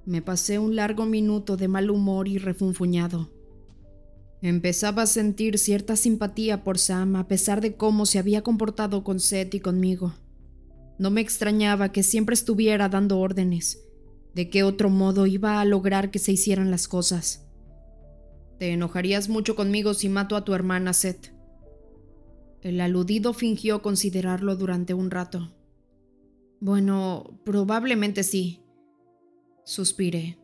Me 0.05 0.21
pasé 0.21 0.59
un 0.59 0.75
largo 0.75 1.05
minuto 1.05 1.57
de 1.57 1.67
mal 1.67 1.89
humor 1.89 2.27
y 2.27 2.37
refunfuñado. 2.37 3.31
Empezaba 4.41 5.03
a 5.03 5.07
sentir 5.07 5.57
cierta 5.57 5.95
simpatía 5.95 6.63
por 6.63 6.77
Sam 6.77 7.15
a 7.15 7.27
pesar 7.27 7.61
de 7.61 7.75
cómo 7.75 8.05
se 8.05 8.19
había 8.19 8.43
comportado 8.43 9.03
con 9.03 9.19
Seth 9.19 9.55
y 9.55 9.59
conmigo. 9.59 10.13
No 10.99 11.09
me 11.09 11.21
extrañaba 11.21 11.91
que 11.91 12.03
siempre 12.03 12.35
estuviera 12.35 12.87
dando 12.87 13.19
órdenes. 13.19 13.81
¿De 14.35 14.49
qué 14.49 14.63
otro 14.63 14.89
modo 14.89 15.25
iba 15.25 15.59
a 15.59 15.65
lograr 15.65 16.11
que 16.11 16.19
se 16.19 16.31
hicieran 16.31 16.69
las 16.69 16.87
cosas? 16.87 17.47
Te 18.59 18.71
enojarías 18.71 19.29
mucho 19.29 19.55
conmigo 19.55 19.93
si 19.93 20.09
mato 20.09 20.35
a 20.35 20.45
tu 20.45 20.53
hermana, 20.53 20.93
Seth. 20.93 21.33
El 22.61 22.79
aludido 22.81 23.33
fingió 23.33 23.81
considerarlo 23.81 24.55
durante 24.55 24.93
un 24.93 25.09
rato. 25.09 25.53
Bueno, 26.59 27.39
probablemente 27.43 28.23
sí. 28.23 28.61
Suspiré. 29.65 30.37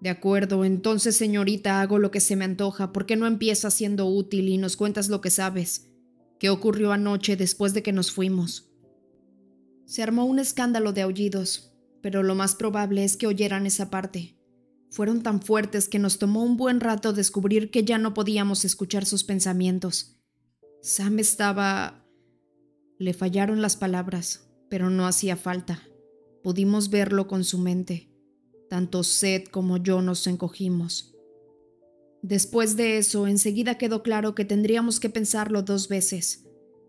De 0.00 0.10
acuerdo, 0.10 0.64
entonces 0.64 1.16
señorita, 1.16 1.80
hago 1.80 1.98
lo 1.98 2.10
que 2.10 2.20
se 2.20 2.36
me 2.36 2.44
antoja. 2.44 2.92
¿Por 2.92 3.06
qué 3.06 3.16
no 3.16 3.26
empiezas 3.26 3.74
siendo 3.74 4.06
útil 4.06 4.48
y 4.48 4.58
nos 4.58 4.76
cuentas 4.76 5.08
lo 5.08 5.20
que 5.20 5.30
sabes? 5.30 5.90
¿Qué 6.38 6.50
ocurrió 6.50 6.92
anoche 6.92 7.36
después 7.36 7.72
de 7.72 7.82
que 7.82 7.92
nos 7.92 8.12
fuimos? 8.12 8.70
Se 9.86 10.02
armó 10.02 10.26
un 10.26 10.38
escándalo 10.38 10.92
de 10.92 11.02
aullidos, 11.02 11.72
pero 12.02 12.22
lo 12.22 12.34
más 12.34 12.54
probable 12.54 13.04
es 13.04 13.16
que 13.16 13.26
oyeran 13.26 13.66
esa 13.66 13.88
parte. 13.90 14.36
Fueron 14.90 15.22
tan 15.22 15.40
fuertes 15.40 15.88
que 15.88 15.98
nos 15.98 16.18
tomó 16.18 16.42
un 16.44 16.56
buen 16.56 16.80
rato 16.80 17.12
descubrir 17.12 17.70
que 17.70 17.84
ya 17.84 17.98
no 17.98 18.14
podíamos 18.14 18.64
escuchar 18.64 19.06
sus 19.06 19.24
pensamientos. 19.24 20.20
Sam 20.82 21.18
estaba... 21.18 22.04
Le 22.98 23.12
fallaron 23.12 23.60
las 23.60 23.76
palabras 23.76 24.45
pero 24.68 24.90
no 24.90 25.06
hacía 25.06 25.36
falta. 25.36 25.82
Pudimos 26.42 26.90
verlo 26.90 27.26
con 27.26 27.44
su 27.44 27.58
mente. 27.58 28.10
Tanto 28.68 29.04
Seth 29.04 29.50
como 29.50 29.76
yo 29.76 30.02
nos 30.02 30.26
encogimos. 30.26 31.14
Después 32.22 32.76
de 32.76 32.98
eso, 32.98 33.26
enseguida 33.26 33.78
quedó 33.78 34.02
claro 34.02 34.34
que 34.34 34.44
tendríamos 34.44 34.98
que 34.98 35.10
pensarlo 35.10 35.62
dos 35.62 35.88
veces. 35.88 36.44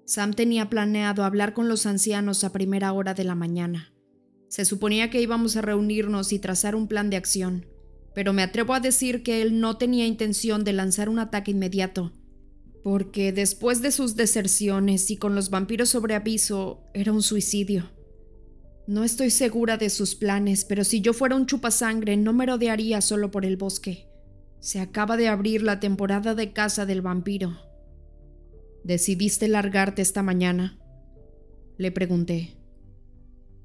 Sam 0.06 0.34
tenía 0.34 0.70
planeado 0.70 1.24
hablar 1.24 1.54
con 1.54 1.68
los 1.68 1.86
ancianos 1.86 2.44
a 2.44 2.52
primera 2.52 2.94
hora 2.94 3.14
de 3.14 3.24
la 3.24 3.36
mañana. 3.36 3.94
Se 4.48 4.64
suponía 4.66 5.10
que 5.10 5.22
íbamos 5.22 5.58
a 5.58 5.62
reunirnos 5.62 6.32
y 6.32 6.40
trazar 6.40 6.76
un 6.76 6.88
plan 6.88 7.10
de 7.10 7.18
acción, 7.18 7.68
pero 8.16 8.34
me 8.34 8.42
atrevo 8.42 8.74
a 8.74 8.80
decir 8.80 9.22
que 9.22 9.42
él 9.42 9.60
no 9.60 9.78
tenía 9.78 10.08
intención 10.08 10.64
de 10.64 10.74
lanzar 10.74 11.10
un 11.10 11.20
ataque 11.20 11.52
inmediato, 11.52 12.14
porque 12.88 13.34
después 13.34 13.82
de 13.82 13.92
sus 13.92 14.16
deserciones 14.16 15.12
y 15.12 15.18
con 15.18 15.36
los 15.36 15.50
vampiros 15.50 15.90
sobre 15.90 16.16
aviso, 16.16 16.86
era 16.94 17.12
un 17.12 17.22
suicidio. 17.22 17.92
No 18.88 19.04
estoy 19.04 19.30
segura 19.30 19.76
de 19.76 19.90
sus 19.90 20.16
planes, 20.16 20.64
pero 20.64 20.86
si 20.86 21.02
yo 21.02 21.12
fuera 21.12 21.36
un 21.36 21.48
chupasangre 21.48 22.16
no 22.16 22.32
me 22.32 22.46
rodearía 22.46 23.02
solo 23.02 23.30
por 23.30 23.44
el 23.44 23.58
bosque. 23.58 24.08
Se 24.62 24.80
acaba 24.80 25.18
de 25.18 25.28
abrir 25.28 25.64
la 25.64 25.82
temporada 25.82 26.34
de 26.34 26.54
caza 26.54 26.86
del 26.86 27.02
vampiro. 27.02 27.58
¿Decidiste 28.86 29.50
largarte 29.50 30.02
esta 30.02 30.24
mañana? 30.24 30.80
Le 31.78 31.92
pregunté. 31.92 32.56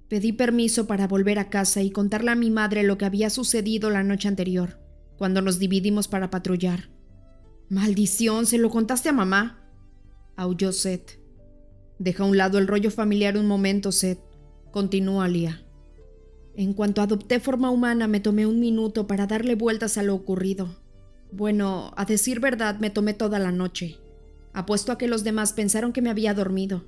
Pedí 0.09 0.33
permiso 0.33 0.89
para 0.89 1.07
volver 1.07 1.39
a 1.39 1.49
casa 1.49 1.81
y 1.81 1.93
contarle 1.93 2.33
a 2.33 2.35
mi 2.35 2.51
madre 2.51 2.83
lo 2.83 2.99
que 2.99 3.05
había 3.05 3.31
sucedido 3.31 3.89
la 3.89 4.03
noche 4.03 4.27
anterior, 4.27 4.81
cuando 5.17 5.43
nos 5.43 5.61
dividimos 5.61 6.09
para 6.09 6.29
patrullar. 6.29 6.91
Maldición, 7.73 8.45
¿se 8.45 8.59
lo 8.59 8.69
contaste 8.69 9.09
a 9.09 9.15
mamá? 9.15 9.59
aulló 10.37 10.73
Seth. 10.73 11.19
Deja 11.99 12.23
a 12.23 12.27
un 12.27 12.37
lado 12.37 12.59
el 12.59 12.67
rollo 12.67 12.91
familiar 12.91 13.39
un 13.39 13.47
momento, 13.47 13.93
Seth, 13.93 14.21
continuó 14.71 15.23
Alia. 15.23 15.65
En 16.55 16.75
cuanto 16.75 17.01
adopté 17.01 17.41
forma 17.41 17.71
humana, 17.71 18.09
me 18.09 18.21
tomé 18.21 18.45
un 18.45 18.61
minuto 18.61 19.07
para 19.07 19.27
darle 19.27 19.55
vueltas 19.55 19.97
a 19.97 20.03
lo 20.03 20.15
ocurrido. 20.15 20.77
Bueno, 21.31 21.95
a 21.97 22.05
decir 22.05 22.41
verdad, 22.41 22.79
me 22.79 22.91
tomé 22.91 23.15
toda 23.15 23.39
la 23.39 23.53
noche. 23.53 23.97
Apuesto 24.53 24.93
a 24.93 24.99
que 24.99 25.09
los 25.09 25.25
demás 25.25 25.55
pensaron 25.55 25.95
que 25.95 26.03
me 26.03 26.11
había 26.11 26.35
dormido, 26.35 26.85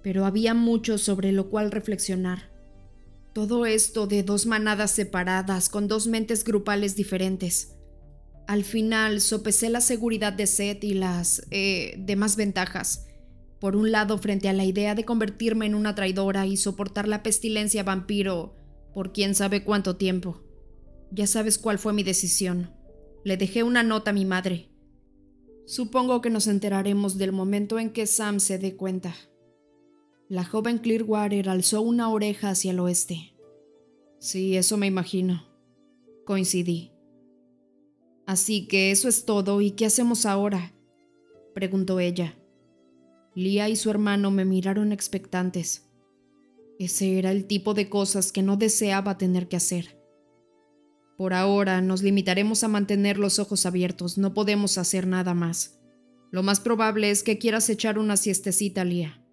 pero 0.00 0.26
había 0.26 0.54
mucho 0.54 0.96
sobre 0.98 1.32
lo 1.32 1.50
cual 1.50 1.72
reflexionar. 1.72 2.52
Todo 3.32 3.66
esto 3.66 4.06
de 4.06 4.22
dos 4.22 4.46
manadas 4.46 4.92
separadas, 4.92 5.68
con 5.68 5.88
dos 5.88 6.06
mentes 6.06 6.44
grupales 6.44 6.94
diferentes, 6.94 7.79
al 8.50 8.64
final 8.64 9.20
sopesé 9.20 9.70
la 9.70 9.80
seguridad 9.80 10.32
de 10.32 10.48
Seth 10.48 10.82
y 10.82 10.94
las 10.94 11.46
eh, 11.52 11.94
demás 11.98 12.34
ventajas. 12.34 13.06
Por 13.60 13.76
un 13.76 13.92
lado, 13.92 14.18
frente 14.18 14.48
a 14.48 14.52
la 14.52 14.64
idea 14.64 14.96
de 14.96 15.04
convertirme 15.04 15.66
en 15.66 15.76
una 15.76 15.94
traidora 15.94 16.48
y 16.48 16.56
soportar 16.56 17.06
la 17.06 17.22
pestilencia 17.22 17.84
vampiro 17.84 18.56
por 18.92 19.12
quién 19.12 19.36
sabe 19.36 19.62
cuánto 19.62 19.94
tiempo. 19.94 20.42
Ya 21.12 21.28
sabes 21.28 21.58
cuál 21.58 21.78
fue 21.78 21.92
mi 21.92 22.02
decisión. 22.02 22.74
Le 23.24 23.36
dejé 23.36 23.62
una 23.62 23.84
nota 23.84 24.10
a 24.10 24.14
mi 24.14 24.24
madre. 24.24 24.72
Supongo 25.64 26.20
que 26.20 26.30
nos 26.30 26.48
enteraremos 26.48 27.18
del 27.18 27.30
momento 27.30 27.78
en 27.78 27.90
que 27.90 28.04
Sam 28.08 28.40
se 28.40 28.58
dé 28.58 28.74
cuenta. 28.74 29.14
La 30.28 30.44
joven 30.44 30.78
Clearwater 30.78 31.50
alzó 31.50 31.82
una 31.82 32.08
oreja 32.08 32.50
hacia 32.50 32.72
el 32.72 32.80
oeste. 32.80 33.32
Sí, 34.18 34.56
eso 34.56 34.76
me 34.76 34.88
imagino. 34.88 35.46
Coincidí. 36.26 36.90
Así 38.30 38.68
que 38.68 38.92
eso 38.92 39.08
es 39.08 39.24
todo, 39.24 39.60
¿y 39.60 39.72
qué 39.72 39.86
hacemos 39.86 40.24
ahora? 40.24 40.72
preguntó 41.52 41.98
ella. 41.98 42.38
Lía 43.34 43.68
y 43.68 43.74
su 43.74 43.90
hermano 43.90 44.30
me 44.30 44.44
miraron 44.44 44.92
expectantes. 44.92 45.90
Ese 46.78 47.18
era 47.18 47.32
el 47.32 47.46
tipo 47.46 47.74
de 47.74 47.88
cosas 47.88 48.30
que 48.30 48.42
no 48.42 48.56
deseaba 48.56 49.18
tener 49.18 49.48
que 49.48 49.56
hacer. 49.56 50.00
Por 51.18 51.34
ahora 51.34 51.80
nos 51.80 52.04
limitaremos 52.04 52.62
a 52.62 52.68
mantener 52.68 53.18
los 53.18 53.40
ojos 53.40 53.66
abiertos, 53.66 54.16
no 54.16 54.32
podemos 54.32 54.78
hacer 54.78 55.08
nada 55.08 55.34
más. 55.34 55.80
Lo 56.30 56.44
más 56.44 56.60
probable 56.60 57.10
es 57.10 57.24
que 57.24 57.36
quieras 57.36 57.68
echar 57.68 57.98
una 57.98 58.16
siestecita, 58.16 58.84
Lía. 58.84 59.26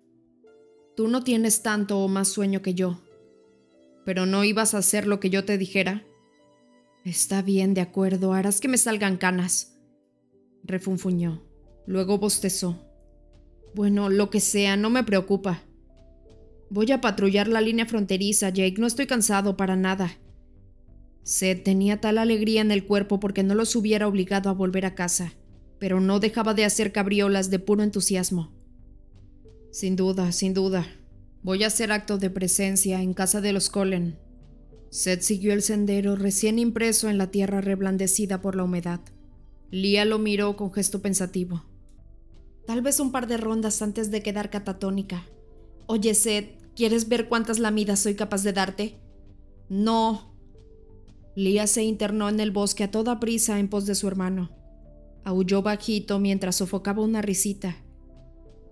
Tú 0.96 1.08
no 1.08 1.24
tienes 1.24 1.62
tanto 1.62 2.00
o 2.00 2.08
más 2.08 2.30
sueño 2.30 2.64
que 2.64 2.74
yo. 2.74 3.00
¿Pero 4.06 4.26
no 4.26 4.44
ibas 4.44 4.74
a 4.74 4.80
hacer 4.80 5.06
lo 5.06 5.20
que 5.20 5.30
yo 5.30 5.46
te 5.46 5.60
dijera? 5.60 6.07
Está 7.08 7.42
bien, 7.42 7.74
de 7.74 7.80
acuerdo, 7.80 8.34
harás 8.34 8.60
que 8.60 8.68
me 8.68 8.78
salgan 8.78 9.16
canas. 9.16 9.80
Refunfuñó. 10.66 11.42
Luego 11.86 12.18
bostezó. 12.18 12.86
Bueno, 13.74 14.10
lo 14.10 14.30
que 14.30 14.42
sea, 14.42 14.76
no 14.76 14.90
me 14.90 15.06
preocupa. 15.06 15.64
Voy 16.70 16.92
a 16.92 17.00
patrullar 17.00 17.48
la 17.48 17.62
línea 17.62 17.86
fronteriza, 17.86 18.50
Jake. 18.50 18.76
No 18.78 18.88
estoy 18.88 19.08
cansado 19.08 19.56
para 19.56 19.78
nada. 19.78 20.18
Seth 21.24 21.64
tenía 21.64 22.02
tal 22.02 22.18
alegría 22.18 22.60
en 22.60 22.72
el 22.72 22.86
cuerpo 22.86 23.22
porque 23.22 23.42
no 23.42 23.56
los 23.56 23.74
hubiera 23.78 24.06
obligado 24.06 24.50
a 24.50 24.54
volver 24.54 24.86
a 24.86 24.94
casa, 24.94 25.32
pero 25.80 26.02
no 26.02 26.20
dejaba 26.20 26.54
de 26.54 26.66
hacer 26.66 26.92
cabriolas 26.92 27.50
de 27.50 27.60
puro 27.60 27.84
entusiasmo. 27.84 28.52
Sin 29.72 29.96
duda, 29.96 30.34
sin 30.34 30.54
duda. 30.54 30.86
Voy 31.42 31.64
a 31.64 31.68
hacer 31.68 31.94
acto 31.94 32.18
de 32.18 32.30
presencia 32.30 33.02
en 33.02 33.14
casa 33.14 33.40
de 33.40 33.54
los 33.54 33.70
Cullen. 33.70 34.27
Seth 34.90 35.22
siguió 35.22 35.54
el 35.54 35.62
sendero 35.62 36.16
recién 36.16 36.60
impreso 36.60 37.10
en 37.10 37.18
la 37.18 37.32
tierra 37.32 37.62
reblandecida 37.62 38.42
por 38.42 38.56
la 38.56 38.64
humedad. 38.64 39.02
Lia 39.70 40.06
lo 40.06 40.20
miró 40.20 40.56
con 40.56 40.72
gesto 40.72 41.02
pensativo. 41.02 41.66
Tal 42.66 42.82
vez 42.82 43.00
un 43.00 43.12
par 43.12 43.28
de 43.28 43.38
rondas 43.38 43.82
antes 43.82 44.12
de 44.12 44.22
quedar 44.22 44.50
catatónica. 44.50 45.26
Oye, 45.86 46.14
Seth, 46.14 46.62
¿quieres 46.76 47.08
ver 47.08 47.28
cuántas 47.28 47.60
lamidas 47.60 48.00
soy 48.00 48.16
capaz 48.16 48.44
de 48.44 48.54
darte? 48.54 48.96
No, 49.70 50.38
Lía 51.38 51.68
se 51.68 51.84
internó 51.84 52.30
en 52.30 52.40
el 52.40 52.50
bosque 52.50 52.84
a 52.84 52.90
toda 52.90 53.20
prisa 53.20 53.60
en 53.60 53.68
pos 53.68 53.86
de 53.86 53.94
su 53.94 54.08
hermano. 54.08 54.50
Aulló 55.24 55.62
bajito 55.62 56.18
mientras 56.18 56.56
sofocaba 56.56 57.04
una 57.04 57.22
risita. 57.22 57.78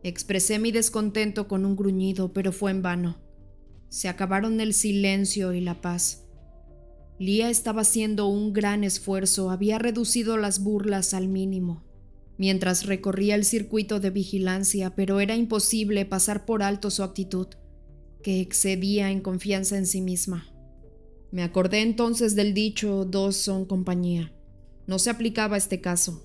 Expresé 0.01 0.57
mi 0.57 0.71
descontento 0.71 1.47
con 1.47 1.63
un 1.63 1.75
gruñido, 1.75 2.33
pero 2.33 2.51
fue 2.51 2.71
en 2.71 2.81
vano. 2.81 3.17
Se 3.95 4.09
acabaron 4.09 4.59
el 4.59 4.73
silencio 4.73 5.53
y 5.53 5.61
la 5.61 5.79
paz. 5.79 6.25
Lía 7.17 7.49
estaba 7.49 7.83
haciendo 7.83 8.27
un 8.27 8.51
gran 8.51 8.83
esfuerzo, 8.83 9.51
había 9.51 9.79
reducido 9.79 10.35
las 10.35 10.61
burlas 10.61 11.13
al 11.13 11.29
mínimo, 11.29 11.85
mientras 12.37 12.87
recorría 12.87 13.35
el 13.35 13.45
circuito 13.45 14.01
de 14.01 14.09
vigilancia, 14.09 14.93
pero 14.97 15.21
era 15.21 15.37
imposible 15.37 16.03
pasar 16.03 16.43
por 16.43 16.61
alto 16.61 16.91
su 16.91 17.03
actitud, 17.03 17.47
que 18.21 18.41
excedía 18.41 19.11
en 19.11 19.21
confianza 19.21 19.77
en 19.77 19.85
sí 19.85 20.01
misma. 20.01 20.53
Me 21.31 21.43
acordé 21.43 21.81
entonces 21.81 22.35
del 22.35 22.53
dicho 22.53 23.05
dos 23.05 23.37
son 23.37 23.63
compañía. 23.63 24.33
No 24.87 24.99
se 24.99 25.09
aplicaba 25.09 25.55
este 25.55 25.79
caso. 25.79 26.21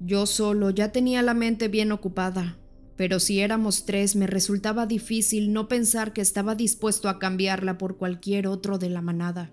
Yo 0.00 0.24
solo 0.24 0.70
ya 0.70 0.90
tenía 0.90 1.20
la 1.20 1.34
mente 1.34 1.68
bien 1.68 1.92
ocupada, 1.92 2.61
pero 3.02 3.18
si 3.18 3.40
éramos 3.40 3.84
tres 3.84 4.14
me 4.14 4.28
resultaba 4.28 4.86
difícil 4.86 5.52
no 5.52 5.66
pensar 5.66 6.12
que 6.12 6.20
estaba 6.20 6.54
dispuesto 6.54 7.08
a 7.08 7.18
cambiarla 7.18 7.76
por 7.76 7.96
cualquier 7.96 8.46
otro 8.46 8.78
de 8.78 8.90
la 8.90 9.02
manada. 9.02 9.52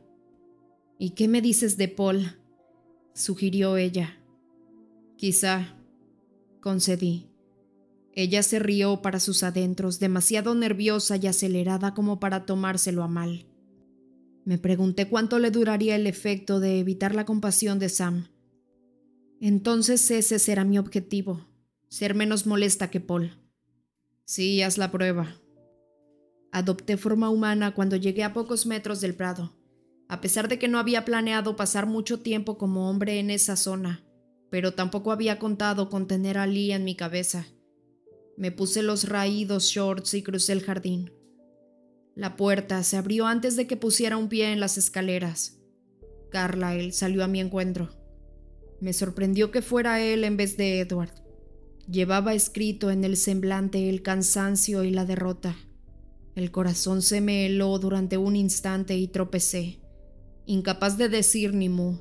¿Y 0.99 1.15
qué 1.15 1.27
me 1.27 1.41
dices 1.41 1.75
de 1.75 1.87
Paul? 1.87 2.37
sugirió 3.15 3.75
ella. 3.75 4.19
Quizá, 5.15 5.75
concedí. 6.61 7.31
Ella 8.13 8.43
se 8.43 8.59
rió 8.59 9.01
para 9.01 9.19
sus 9.19 9.41
adentros, 9.41 9.99
demasiado 9.99 10.53
nerviosa 10.53 11.17
y 11.17 11.25
acelerada 11.25 11.95
como 11.95 12.19
para 12.19 12.45
tomárselo 12.45 13.01
a 13.01 13.07
mal. 13.07 13.47
Me 14.45 14.59
pregunté 14.59 15.09
cuánto 15.09 15.39
le 15.39 15.49
duraría 15.49 15.95
el 15.95 16.05
efecto 16.05 16.59
de 16.59 16.77
evitar 16.77 17.15
la 17.15 17.25
compasión 17.25 17.79
de 17.79 17.89
Sam. 17.89 18.27
Entonces 19.41 20.11
ese 20.11 20.37
será 20.37 20.65
mi 20.65 20.77
objetivo, 20.77 21.47
ser 21.87 22.13
menos 22.13 22.45
molesta 22.45 22.91
que 22.91 22.99
Paul. 22.99 23.38
Sí, 24.29 24.61
haz 24.61 24.77
la 24.77 24.91
prueba. 24.91 25.35
Adopté 26.51 26.97
forma 26.97 27.31
humana 27.31 27.73
cuando 27.73 27.95
llegué 27.95 28.23
a 28.23 28.31
pocos 28.31 28.67
metros 28.67 29.01
del 29.01 29.15
prado, 29.15 29.57
a 30.07 30.21
pesar 30.21 30.47
de 30.47 30.59
que 30.59 30.67
no 30.67 30.77
había 30.77 31.03
planeado 31.03 31.55
pasar 31.55 31.87
mucho 31.87 32.19
tiempo 32.19 32.59
como 32.59 32.91
hombre 32.91 33.17
en 33.17 33.31
esa 33.31 33.55
zona, 33.55 34.05
pero 34.51 34.75
tampoco 34.75 35.11
había 35.11 35.39
contado 35.39 35.89
con 35.89 36.07
tener 36.07 36.37
a 36.37 36.45
Lee 36.45 36.73
en 36.73 36.83
mi 36.83 36.93
cabeza. 36.93 37.47
Me 38.37 38.51
puse 38.51 38.83
los 38.83 39.09
raídos 39.09 39.63
shorts 39.63 40.13
y 40.13 40.21
crucé 40.21 40.53
el 40.53 40.61
jardín. 40.61 41.11
La 42.13 42.35
puerta 42.35 42.83
se 42.83 42.97
abrió 42.97 43.25
antes 43.25 43.55
de 43.55 43.65
que 43.65 43.77
pusiera 43.77 44.15
un 44.15 44.29
pie 44.29 44.53
en 44.53 44.59
las 44.59 44.77
escaleras. 44.77 45.57
Carlyle 46.29 46.93
salió 46.93 47.23
a 47.23 47.27
mi 47.27 47.39
encuentro. 47.39 47.89
Me 48.79 48.93
sorprendió 48.93 49.49
que 49.49 49.63
fuera 49.63 49.99
él 49.99 50.23
en 50.23 50.37
vez 50.37 50.55
de 50.55 50.81
Edward. 50.81 51.28
Llevaba 51.89 52.35
escrito 52.35 52.91
en 52.91 53.03
el 53.03 53.17
semblante 53.17 53.89
el 53.89 54.03
cansancio 54.03 54.83
y 54.83 54.91
la 54.91 55.05
derrota. 55.05 55.55
El 56.35 56.51
corazón 56.51 57.01
se 57.01 57.19
me 57.19 57.47
heló 57.47 57.79
durante 57.79 58.17
un 58.17 58.35
instante 58.35 58.95
y 58.95 59.07
tropecé, 59.07 59.79
incapaz 60.45 60.97
de 60.97 61.09
decir 61.09 61.53
ni 61.55 61.67
mu. 61.67 61.97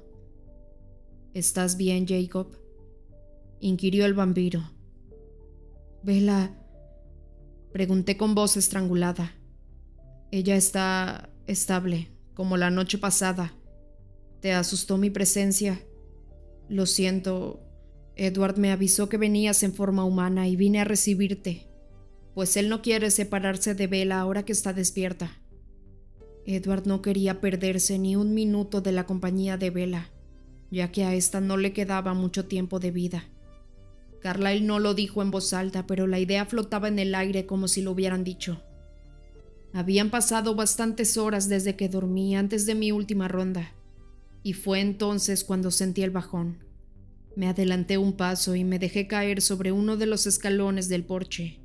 ¿Estás 1.32 1.76
bien, 1.76 2.06
Jacob? 2.06 2.48
inquirió 3.60 4.04
el 4.04 4.12
vampiro. 4.12 4.70
Vela, 6.02 6.54
pregunté 7.72 8.16
con 8.16 8.34
voz 8.34 8.56
estrangulada. 8.56 9.32
Ella 10.30 10.56
está 10.56 11.30
estable, 11.46 12.08
como 12.34 12.58
la 12.58 12.70
noche 12.70 12.98
pasada. 12.98 13.54
¿Te 14.40 14.52
asustó 14.52 14.98
mi 14.98 15.08
presencia? 15.08 15.80
Lo 16.68 16.84
siento. 16.84 17.67
Edward 18.18 18.58
me 18.58 18.72
avisó 18.72 19.08
que 19.08 19.16
venías 19.16 19.62
en 19.62 19.72
forma 19.72 20.04
humana 20.04 20.48
y 20.48 20.56
vine 20.56 20.80
a 20.80 20.84
recibirte, 20.84 21.68
pues 22.34 22.56
él 22.56 22.68
no 22.68 22.82
quiere 22.82 23.12
separarse 23.12 23.76
de 23.76 23.86
Bella 23.86 24.18
ahora 24.18 24.44
que 24.44 24.50
está 24.50 24.72
despierta. 24.72 25.40
Edward 26.44 26.84
no 26.84 27.00
quería 27.00 27.40
perderse 27.40 27.96
ni 27.96 28.16
un 28.16 28.34
minuto 28.34 28.80
de 28.80 28.90
la 28.90 29.06
compañía 29.06 29.56
de 29.56 29.70
Bella, 29.70 30.10
ya 30.68 30.90
que 30.90 31.04
a 31.04 31.14
esta 31.14 31.40
no 31.40 31.56
le 31.56 31.72
quedaba 31.72 32.12
mucho 32.12 32.46
tiempo 32.46 32.80
de 32.80 32.90
vida. 32.90 33.24
Carlyle 34.20 34.66
no 34.66 34.80
lo 34.80 34.94
dijo 34.94 35.22
en 35.22 35.30
voz 35.30 35.52
alta, 35.52 35.86
pero 35.86 36.08
la 36.08 36.18
idea 36.18 36.44
flotaba 36.44 36.88
en 36.88 36.98
el 36.98 37.14
aire 37.14 37.46
como 37.46 37.68
si 37.68 37.82
lo 37.82 37.92
hubieran 37.92 38.24
dicho. 38.24 38.60
Habían 39.72 40.10
pasado 40.10 40.56
bastantes 40.56 41.16
horas 41.16 41.48
desde 41.48 41.76
que 41.76 41.88
dormí 41.88 42.34
antes 42.34 42.66
de 42.66 42.74
mi 42.74 42.90
última 42.90 43.28
ronda, 43.28 43.74
y 44.42 44.54
fue 44.54 44.80
entonces 44.80 45.44
cuando 45.44 45.70
sentí 45.70 46.02
el 46.02 46.10
bajón. 46.10 46.67
Me 47.38 47.46
adelanté 47.46 47.98
un 47.98 48.14
paso 48.14 48.56
y 48.56 48.64
me 48.64 48.80
dejé 48.80 49.06
caer 49.06 49.42
sobre 49.42 49.70
uno 49.70 49.96
de 49.96 50.06
los 50.06 50.26
escalones 50.26 50.88
del 50.88 51.04
porche. 51.04 51.60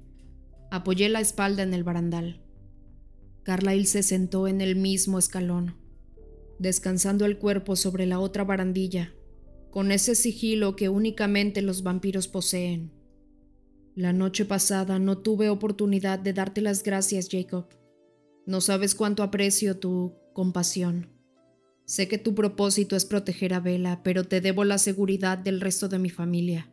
Apoyé 0.69 1.09
la 1.09 1.19
espalda 1.19 1.63
en 1.63 1.73
el 1.73 1.83
barandal. 1.83 2.43
Carlyle 3.41 3.87
se 3.87 4.03
sentó 4.03 4.47
en 4.47 4.61
el 4.61 4.75
mismo 4.75 5.17
escalón, 5.17 5.75
descansando 6.59 7.25
el 7.25 7.39
cuerpo 7.39 7.75
sobre 7.75 8.05
la 8.05 8.19
otra 8.19 8.43
barandilla, 8.43 9.15
con 9.71 9.91
ese 9.91 10.13
sigilo 10.13 10.75
que 10.75 10.89
únicamente 10.89 11.63
los 11.63 11.81
vampiros 11.81 12.27
poseen. 12.27 12.91
La 13.95 14.13
noche 14.13 14.45
pasada 14.45 14.99
no 14.99 15.23
tuve 15.23 15.49
oportunidad 15.49 16.19
de 16.19 16.33
darte 16.33 16.61
las 16.61 16.83
gracias, 16.83 17.29
Jacob. 17.31 17.65
No 18.45 18.61
sabes 18.61 18.93
cuánto 18.93 19.23
aprecio 19.23 19.79
tu 19.79 20.13
compasión. 20.33 21.12
Sé 21.85 22.07
que 22.07 22.17
tu 22.17 22.33
propósito 22.33 22.95
es 22.95 23.05
proteger 23.05 23.53
a 23.53 23.59
Bella, 23.59 24.01
pero 24.03 24.23
te 24.23 24.41
debo 24.41 24.63
la 24.63 24.77
seguridad 24.77 25.37
del 25.37 25.59
resto 25.59 25.89
de 25.89 25.99
mi 25.99 26.09
familia. 26.09 26.71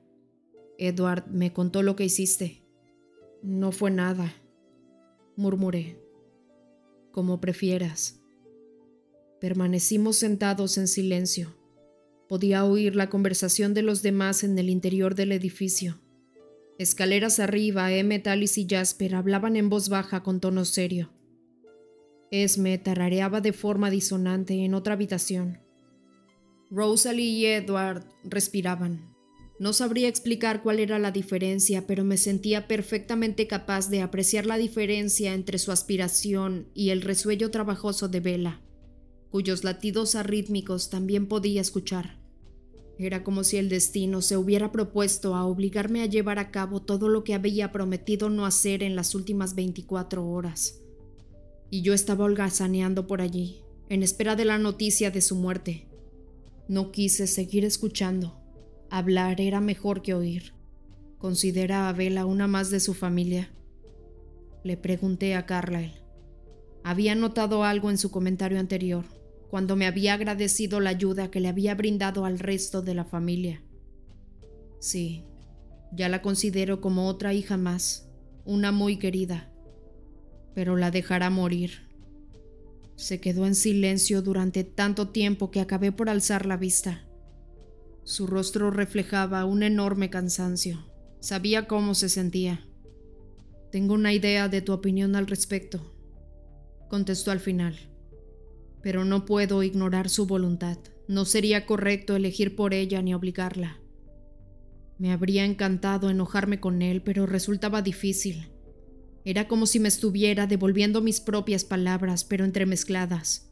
Edward 0.79 1.27
me 1.29 1.53
contó 1.53 1.83
lo 1.83 1.97
que 1.97 2.05
hiciste. 2.05 2.63
No 3.43 3.73
fue 3.73 3.91
nada, 3.91 4.33
murmuré. 5.37 6.01
Como 7.11 7.41
prefieras. 7.41 8.21
Permanecimos 9.41 10.17
sentados 10.17 10.79
en 10.79 10.87
silencio. 10.87 11.57
Podía 12.29 12.65
oír 12.65 12.95
la 12.95 13.11
conversación 13.11 13.75
de 13.75 13.83
los 13.83 14.03
demás 14.03 14.45
en 14.45 14.57
el 14.59 14.71
interior 14.71 15.17
del 15.17 15.33
edificio. 15.33 16.01
Escaleras 16.79 17.41
arriba, 17.41 17.93
Emmet, 17.93 18.27
Alice 18.29 18.61
y 18.61 18.67
Jasper 18.69 19.17
hablaban 19.17 19.57
en 19.57 19.69
voz 19.69 19.89
baja 19.89 20.23
con 20.23 20.41
tono 20.41 20.65
serio. 20.65 21.11
Esme 22.31 22.79
tarareaba 22.79 23.41
de 23.41 23.53
forma 23.53 23.91
disonante 23.91 24.65
en 24.65 24.75
otra 24.75 24.95
habitación. 24.95 25.59
Rosalie 26.71 27.25
y 27.25 27.47
Edward 27.47 28.05
respiraban. 28.23 29.13
No 29.59 29.73
sabría 29.73 30.07
explicar 30.07 30.63
cuál 30.63 30.79
era 30.79 31.01
la 31.01 31.11
diferencia, 31.11 31.89
pero 31.89 32.05
me 32.05 32.17
sentía 32.17 32.69
perfectamente 32.69 33.49
capaz 33.49 33.91
de 33.91 34.03
apreciar 34.03 34.47
la 34.47 34.59
diferencia 34.59 35.35
entre 35.35 35.59
su 35.59 35.73
aspiración 35.73 36.69
y 36.73 36.91
el 36.91 37.03
resuello 37.03 37.51
trabajoso 37.51 38.09
de 38.09 38.21
Bella, 38.21 38.61
cuyos 39.31 39.65
latidos 39.65 40.15
arrítmicos 40.15 40.89
también 40.89 41.27
podía 41.27 41.61
escuchar. 41.61 42.21
Era 42.97 43.25
como 43.25 43.43
si 43.43 43.57
el 43.57 43.69
destino 43.69 44.23
se 44.23 44.37
hubiera 44.37 44.71
propuesto 44.71 45.35
a 45.35 45.45
obligarme 45.47 46.03
a 46.03 46.07
llevar 46.07 46.39
a 46.39 46.53
cabo 46.53 46.81
todo 46.81 47.09
lo 47.09 47.25
que 47.25 47.35
había 47.35 47.73
prometido 47.73 48.31
no 48.31 48.47
hacer 48.47 48.85
en 48.85 48.95
las 48.95 49.17
últimas 49.17 49.57
24 49.57 50.25
horas 50.25 50.81
y 51.71 51.83
yo 51.83 51.95
estaba 51.95 52.25
holgazaneando 52.25 53.07
por 53.07 53.21
allí, 53.21 53.63
en 53.89 54.03
espera 54.03 54.37
de 54.37 54.45
la 54.45 54.59
noticia 54.59 55.11
de 55.11 55.21
su 55.21 55.37
muerte. 55.37 55.87
No 56.69 56.93
quise 56.93 57.27
seguir 57.27 57.65
escuchando. 57.65 58.41
Hablar 58.91 59.41
era 59.41 59.61
mejor 59.61 60.03
que 60.03 60.15
oír. 60.15 60.53
¿Considera 61.19 61.89
a 61.89 61.93
Bella 61.93 62.27
una 62.27 62.47
más 62.47 62.71
de 62.71 62.81
su 62.81 62.95
familia? 62.95 63.51
Le 64.65 64.77
pregunté 64.77 65.35
a 65.35 65.47
Carlyle. 65.47 66.03
Había 66.83 67.15
notado 67.15 67.65
algo 67.65 67.91
en 67.91 67.99
su 67.99 68.11
comentario 68.11 68.59
anterior, 68.59 69.05
cuando 69.51 69.77
me 69.77 69.87
había 69.87 70.15
agradecido 70.15 70.81
la 70.81 70.91
ayuda 70.91 71.31
que 71.31 71.41
le 71.41 71.49
había 71.49 71.75
brindado 71.75 72.25
al 72.25 72.39
resto 72.39 72.83
de 72.83 72.95
la 72.95 73.05
familia. 73.05 73.63
Sí, 74.79 75.25
ya 75.93 76.09
la 76.09 76.23
considero 76.23 76.81
como 76.81 77.09
otra 77.09 77.35
hija 77.35 77.57
más, 77.57 78.09
una 78.45 78.73
muy 78.73 78.99
querida, 78.99 79.53
pero 80.61 80.77
la 80.77 80.91
dejará 80.91 81.31
morir. 81.31 81.89
Se 82.95 83.19
quedó 83.19 83.47
en 83.47 83.55
silencio 83.55 84.21
durante 84.21 84.63
tanto 84.63 85.09
tiempo 85.09 85.51
que 85.51 85.63
acabé 85.63 85.91
por 85.91 86.11
alzar 86.11 86.45
la 86.45 86.59
vista. 86.59 87.03
Su 88.05 88.27
rostro 88.27 88.71
reflejaba 88.71 89.47
un 89.47 89.63
enorme 89.63 90.11
cansancio. 90.11 90.85
Sabía 91.19 91.67
cómo 91.67 91.95
se 91.95 92.11
sentía. 92.11 92.61
Tengo 93.73 93.95
una 93.95 94.13
idea 94.13 94.51
de 94.51 94.61
tu 94.61 94.75
opinión 94.75 95.17
al 95.17 95.29
respecto, 95.29 95.95
contestó 96.91 97.31
al 97.31 97.41
final. 97.41 97.79
Pero 98.83 99.07
no 99.07 99.25
puedo 99.25 99.63
ignorar 99.63 100.11
su 100.11 100.27
voluntad. 100.27 100.77
No 101.09 101.25
sería 101.25 101.65
correcto 101.65 102.17
elegir 102.17 102.55
por 102.55 102.75
ella 102.75 103.01
ni 103.01 103.15
obligarla. 103.15 103.79
Me 104.99 105.11
habría 105.11 105.47
encantado 105.47 106.11
enojarme 106.11 106.61
con 106.61 106.83
él, 106.83 107.01
pero 107.01 107.25
resultaba 107.25 107.81
difícil. 107.81 108.51
Era 109.25 109.49
como 109.49 109.67
si 109.67 109.81
me 109.81 109.89
estuviera 109.89 110.47
devolviendo 110.47 111.01
mis 111.03 111.21
propias 111.21 111.65
palabras, 111.65 112.25
pero 112.25 112.45
entremezcladas. 112.45 113.51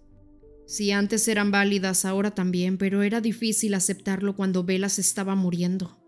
Si 0.66 0.90
antes 0.92 1.26
eran 1.28 1.50
válidas, 1.50 2.04
ahora 2.04 2.34
también, 2.34 2.78
pero 2.78 3.02
era 3.02 3.20
difícil 3.20 3.74
aceptarlo 3.74 4.36
cuando 4.36 4.64
Velas 4.64 4.98
estaba 4.98 5.34
muriendo. 5.34 5.98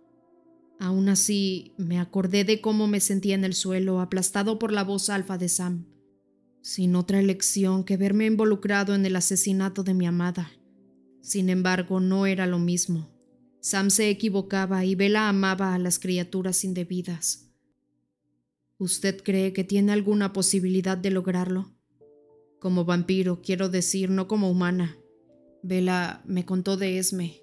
Aún 0.79 1.09
así, 1.11 1.75
me 1.77 1.99
acordé 1.99 2.45
de 2.45 2.61
cómo 2.61 2.87
me 2.87 3.01
sentía 3.01 3.35
en 3.35 3.45
el 3.45 3.55
suelo, 3.55 4.01
aplastado 4.01 4.59
por 4.59 4.73
la 4.73 4.83
voz 4.83 5.11
alfa 5.11 5.37
de 5.37 5.49
Sam, 5.49 5.87
sin 6.63 6.97
otra 6.97 7.21
elección 7.21 7.85
que 7.85 7.99
verme 7.99 8.27
involucrado 8.27 8.95
en 8.95 9.05
el 9.05 9.17
asesinato 9.17 9.83
de 9.83 9.95
mi 9.95 10.07
amada. 10.07 10.51
Sin 11.21 11.51
embargo, 11.51 12.01
no 12.01 12.25
era 12.25 12.47
lo 12.47 12.59
mismo. 12.59 13.11
Sam 13.61 13.91
se 13.91 14.09
equivocaba 14.09 14.87
y 14.87 14.95
Bella 14.95 15.29
amaba 15.29 15.75
a 15.75 15.79
las 15.79 15.99
criaturas 15.99 16.65
indebidas. 16.65 17.50
¿Usted 18.81 19.23
cree 19.23 19.53
que 19.53 19.63
tiene 19.63 19.93
alguna 19.93 20.33
posibilidad 20.33 20.97
de 20.97 21.11
lograrlo? 21.11 21.71
Como 22.59 22.87
vampiro, 22.87 23.43
quiero 23.43 23.69
decir, 23.69 24.09
no 24.09 24.27
como 24.27 24.51
humana. 24.51 24.97
Bella 25.63 26.23
me 26.25 26.47
contó 26.47 26.79
de 26.79 26.97
Esme. 26.97 27.43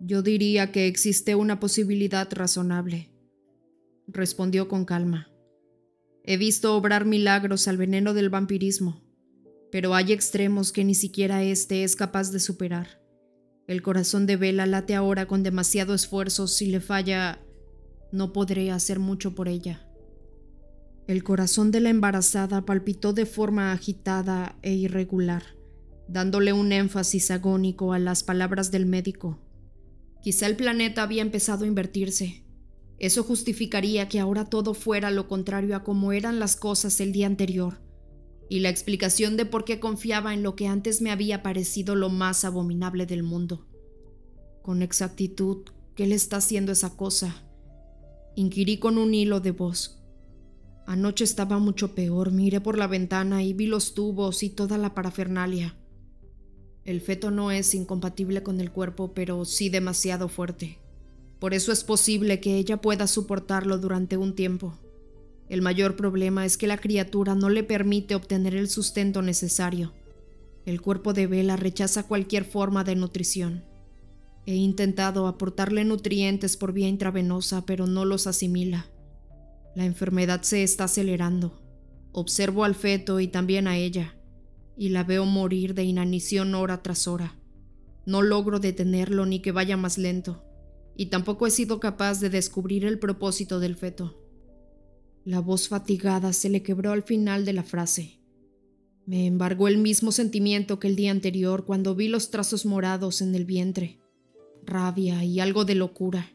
Yo 0.00 0.20
diría 0.20 0.72
que 0.72 0.88
existe 0.88 1.36
una 1.36 1.60
posibilidad 1.60 2.28
razonable, 2.32 3.12
respondió 4.08 4.66
con 4.66 4.84
calma. 4.84 5.30
He 6.24 6.36
visto 6.38 6.74
obrar 6.74 7.04
milagros 7.04 7.68
al 7.68 7.76
veneno 7.76 8.12
del 8.12 8.28
vampirismo, 8.28 9.00
pero 9.70 9.94
hay 9.94 10.10
extremos 10.10 10.72
que 10.72 10.82
ni 10.82 10.96
siquiera 10.96 11.44
éste 11.44 11.84
es 11.84 11.94
capaz 11.94 12.32
de 12.32 12.40
superar. 12.40 13.00
El 13.68 13.80
corazón 13.80 14.26
de 14.26 14.34
Vela 14.34 14.66
late 14.66 14.96
ahora 14.96 15.26
con 15.26 15.44
demasiado 15.44 15.94
esfuerzo. 15.94 16.48
Si 16.48 16.66
le 16.66 16.80
falla, 16.80 17.40
no 18.10 18.32
podré 18.32 18.72
hacer 18.72 18.98
mucho 18.98 19.36
por 19.36 19.46
ella. 19.46 19.88
El 21.06 21.24
corazón 21.24 21.70
de 21.70 21.80
la 21.80 21.90
embarazada 21.90 22.64
palpitó 22.64 23.12
de 23.12 23.26
forma 23.26 23.72
agitada 23.72 24.56
e 24.62 24.72
irregular, 24.72 25.42
dándole 26.06 26.52
un 26.52 26.72
énfasis 26.72 27.30
agónico 27.30 27.92
a 27.92 27.98
las 27.98 28.22
palabras 28.22 28.70
del 28.70 28.86
médico. 28.86 29.40
Quizá 30.22 30.46
el 30.46 30.54
planeta 30.54 31.02
había 31.02 31.22
empezado 31.22 31.64
a 31.64 31.66
invertirse. 31.66 32.44
Eso 32.98 33.24
justificaría 33.24 34.08
que 34.08 34.20
ahora 34.20 34.44
todo 34.44 34.74
fuera 34.74 35.10
lo 35.10 35.26
contrario 35.26 35.74
a 35.74 35.82
como 35.82 36.12
eran 36.12 36.38
las 36.38 36.54
cosas 36.54 37.00
el 37.00 37.10
día 37.10 37.26
anterior 37.26 37.80
y 38.48 38.60
la 38.60 38.68
explicación 38.68 39.36
de 39.38 39.46
por 39.46 39.64
qué 39.64 39.80
confiaba 39.80 40.34
en 40.34 40.42
lo 40.42 40.54
que 40.54 40.68
antes 40.68 41.00
me 41.00 41.10
había 41.10 41.42
parecido 41.42 41.96
lo 41.96 42.10
más 42.10 42.44
abominable 42.44 43.06
del 43.06 43.22
mundo. 43.22 43.66
Con 44.60 44.82
exactitud, 44.82 45.64
¿qué 45.96 46.06
le 46.06 46.14
está 46.14 46.36
haciendo 46.36 46.70
esa 46.70 46.96
cosa? 46.96 47.46
Inquirí 48.36 48.78
con 48.78 48.98
un 48.98 49.14
hilo 49.14 49.40
de 49.40 49.52
voz. 49.52 50.01
Anoche 50.92 51.24
estaba 51.24 51.58
mucho 51.58 51.94
peor, 51.94 52.32
miré 52.32 52.60
por 52.60 52.76
la 52.76 52.86
ventana 52.86 53.42
y 53.42 53.54
vi 53.54 53.64
los 53.64 53.94
tubos 53.94 54.42
y 54.42 54.50
toda 54.50 54.76
la 54.76 54.92
parafernalia. 54.92 55.74
El 56.84 57.00
feto 57.00 57.30
no 57.30 57.50
es 57.50 57.74
incompatible 57.74 58.42
con 58.42 58.60
el 58.60 58.70
cuerpo, 58.70 59.14
pero 59.14 59.46
sí 59.46 59.70
demasiado 59.70 60.28
fuerte. 60.28 60.80
Por 61.38 61.54
eso 61.54 61.72
es 61.72 61.82
posible 61.82 62.40
que 62.40 62.58
ella 62.58 62.82
pueda 62.82 63.06
soportarlo 63.06 63.78
durante 63.78 64.18
un 64.18 64.34
tiempo. 64.34 64.78
El 65.48 65.62
mayor 65.62 65.96
problema 65.96 66.44
es 66.44 66.58
que 66.58 66.66
la 66.66 66.76
criatura 66.76 67.34
no 67.34 67.48
le 67.48 67.64
permite 67.64 68.14
obtener 68.14 68.54
el 68.54 68.68
sustento 68.68 69.22
necesario. 69.22 69.94
El 70.66 70.82
cuerpo 70.82 71.14
de 71.14 71.26
Vela 71.26 71.56
rechaza 71.56 72.02
cualquier 72.02 72.44
forma 72.44 72.84
de 72.84 72.96
nutrición. 72.96 73.64
He 74.44 74.56
intentado 74.56 75.26
aportarle 75.26 75.86
nutrientes 75.86 76.58
por 76.58 76.74
vía 76.74 76.88
intravenosa, 76.88 77.64
pero 77.64 77.86
no 77.86 78.04
los 78.04 78.26
asimila. 78.26 78.91
La 79.74 79.84
enfermedad 79.84 80.42
se 80.42 80.62
está 80.62 80.84
acelerando. 80.84 81.62
Observo 82.12 82.64
al 82.64 82.74
feto 82.74 83.20
y 83.20 83.28
también 83.28 83.66
a 83.66 83.78
ella, 83.78 84.18
y 84.76 84.90
la 84.90 85.02
veo 85.02 85.24
morir 85.24 85.74
de 85.74 85.84
inanición 85.84 86.54
hora 86.54 86.82
tras 86.82 87.08
hora. 87.08 87.38
No 88.04 88.20
logro 88.20 88.58
detenerlo 88.58 89.24
ni 89.24 89.40
que 89.40 89.52
vaya 89.52 89.76
más 89.76 89.96
lento, 89.96 90.44
y 90.96 91.06
tampoco 91.06 91.46
he 91.46 91.50
sido 91.50 91.80
capaz 91.80 92.20
de 92.20 92.28
descubrir 92.28 92.84
el 92.84 92.98
propósito 92.98 93.60
del 93.60 93.76
feto. 93.76 94.18
La 95.24 95.40
voz 95.40 95.68
fatigada 95.68 96.32
se 96.32 96.50
le 96.50 96.62
quebró 96.62 96.92
al 96.92 97.02
final 97.02 97.44
de 97.44 97.52
la 97.52 97.62
frase. 97.62 98.20
Me 99.06 99.26
embargó 99.26 99.68
el 99.68 99.78
mismo 99.78 100.12
sentimiento 100.12 100.78
que 100.78 100.88
el 100.88 100.96
día 100.96 101.12
anterior 101.12 101.64
cuando 101.64 101.94
vi 101.94 102.08
los 102.08 102.30
trazos 102.30 102.66
morados 102.66 103.22
en 103.22 103.34
el 103.34 103.44
vientre, 103.44 104.00
rabia 104.64 105.24
y 105.24 105.40
algo 105.40 105.64
de 105.64 105.76
locura. 105.76 106.32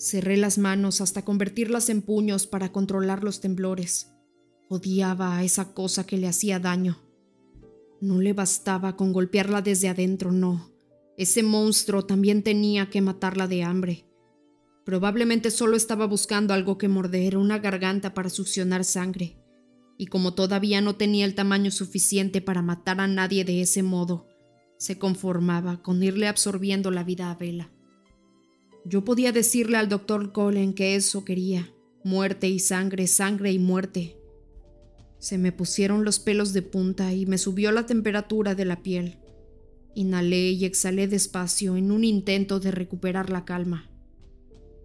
Cerré 0.00 0.38
las 0.38 0.56
manos 0.56 1.02
hasta 1.02 1.26
convertirlas 1.26 1.90
en 1.90 2.00
puños 2.00 2.46
para 2.46 2.72
controlar 2.72 3.22
los 3.22 3.42
temblores. 3.42 4.10
Odiaba 4.70 5.36
a 5.36 5.44
esa 5.44 5.74
cosa 5.74 6.06
que 6.06 6.16
le 6.16 6.26
hacía 6.26 6.58
daño. 6.58 6.96
No 8.00 8.18
le 8.18 8.32
bastaba 8.32 8.96
con 8.96 9.12
golpearla 9.12 9.60
desde 9.60 9.90
adentro, 9.90 10.32
no. 10.32 10.70
Ese 11.18 11.42
monstruo 11.42 12.06
también 12.06 12.42
tenía 12.42 12.88
que 12.88 13.02
matarla 13.02 13.46
de 13.46 13.62
hambre. 13.62 14.06
Probablemente 14.86 15.50
solo 15.50 15.76
estaba 15.76 16.06
buscando 16.06 16.54
algo 16.54 16.78
que 16.78 16.88
morder, 16.88 17.36
una 17.36 17.58
garganta 17.58 18.14
para 18.14 18.30
succionar 18.30 18.86
sangre, 18.86 19.36
y 19.98 20.06
como 20.06 20.32
todavía 20.32 20.80
no 20.80 20.96
tenía 20.96 21.26
el 21.26 21.34
tamaño 21.34 21.70
suficiente 21.70 22.40
para 22.40 22.62
matar 22.62 23.02
a 23.02 23.06
nadie 23.06 23.44
de 23.44 23.60
ese 23.60 23.82
modo, 23.82 24.28
se 24.78 24.98
conformaba 24.98 25.82
con 25.82 26.02
irle 26.02 26.26
absorbiendo 26.26 26.90
la 26.90 27.04
vida 27.04 27.30
a 27.30 27.34
Vela. 27.34 27.70
Yo 28.84 29.04
podía 29.04 29.32
decirle 29.32 29.76
al 29.76 29.88
doctor 29.88 30.32
Colin 30.32 30.72
que 30.72 30.96
eso 30.96 31.24
quería, 31.24 31.72
muerte 32.02 32.48
y 32.48 32.58
sangre, 32.58 33.06
sangre 33.06 33.52
y 33.52 33.58
muerte. 33.58 34.16
Se 35.18 35.36
me 35.36 35.52
pusieron 35.52 36.04
los 36.04 36.18
pelos 36.18 36.52
de 36.52 36.62
punta 36.62 37.12
y 37.12 37.26
me 37.26 37.36
subió 37.36 37.72
la 37.72 37.84
temperatura 37.84 38.54
de 38.54 38.64
la 38.64 38.82
piel. 38.82 39.18
Inhalé 39.94 40.52
y 40.52 40.64
exhalé 40.64 41.08
despacio 41.08 41.76
en 41.76 41.92
un 41.92 42.04
intento 42.04 42.58
de 42.58 42.70
recuperar 42.70 43.28
la 43.28 43.44
calma. 43.44 43.90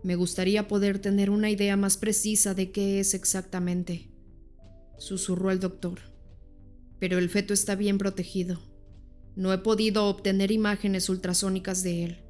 Me 0.04 0.16
gustaría 0.16 0.68
poder 0.68 1.00
tener 1.00 1.30
una 1.30 1.50
idea 1.50 1.78
más 1.78 1.98
precisa 1.98 2.54
de 2.54 2.72
qué 2.72 3.00
es 3.00 3.14
exactamente, 3.14 4.12
susurró 4.98 5.52
el 5.52 5.60
doctor. 5.60 6.00
Pero 7.00 7.18
el 7.18 7.30
feto 7.30 7.54
está 7.54 7.76
bien 7.76 7.98
protegido. 7.98 8.62
No 9.36 9.54
he 9.54 9.58
podido 9.58 10.06
obtener 10.06 10.52
imágenes 10.52 11.10
ultrasónicas 11.10 11.82
de 11.82 12.04
él, 12.04 12.25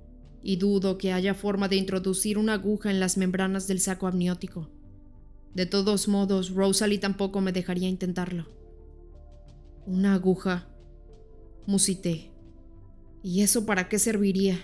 y 0.47 0.57
dudo 0.57 0.99
que 0.99 1.11
haya 1.11 1.33
forma 1.33 1.67
de 1.67 1.75
introducir 1.75 2.37
una 2.37 2.53
aguja 2.53 2.91
en 2.91 2.99
las 2.99 3.17
membranas 3.17 3.65
del 3.65 3.79
saco 3.79 4.05
amniótico. 4.05 4.69
De 5.55 5.65
todos 5.65 6.07
modos, 6.07 6.51
Rosalie 6.51 6.99
tampoco 6.99 7.41
me 7.41 7.51
dejaría 7.51 7.89
intentarlo. 7.89 8.45
Una 9.87 10.13
aguja. 10.13 10.67
Musité. 11.65 12.31
¿Y 13.23 13.41
eso 13.41 13.65
para 13.65 13.89
qué 13.89 13.97
serviría? 13.97 14.59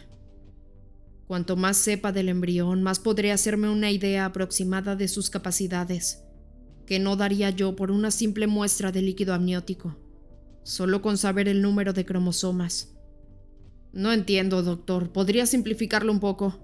Cuanto 1.25 1.55
más 1.55 1.77
sepa 1.77 2.11
del 2.11 2.29
embrión, 2.29 2.83
más 2.83 2.99
podré 2.99 3.31
hacerme 3.31 3.67
una 3.67 3.89
idea 3.89 4.25
aproximada 4.25 4.95
de 4.95 5.07
sus 5.07 5.31
capacidades, 5.31 6.23
que 6.85 6.99
no 6.99 7.15
daría 7.15 7.49
yo 7.49 7.75
por 7.75 7.89
una 7.89 8.11
simple 8.11 8.45
muestra 8.45 8.91
de 8.91 9.01
líquido 9.01 9.33
amniótico, 9.33 9.97
solo 10.61 11.01
con 11.01 11.17
saber 11.17 11.47
el 11.47 11.63
número 11.63 11.91
de 11.91 12.05
cromosomas. 12.05 13.00
No 13.93 14.13
entiendo, 14.13 14.63
doctor. 14.63 15.11
¿Podría 15.11 15.45
simplificarlo 15.45 16.11
un 16.11 16.19
poco? 16.19 16.59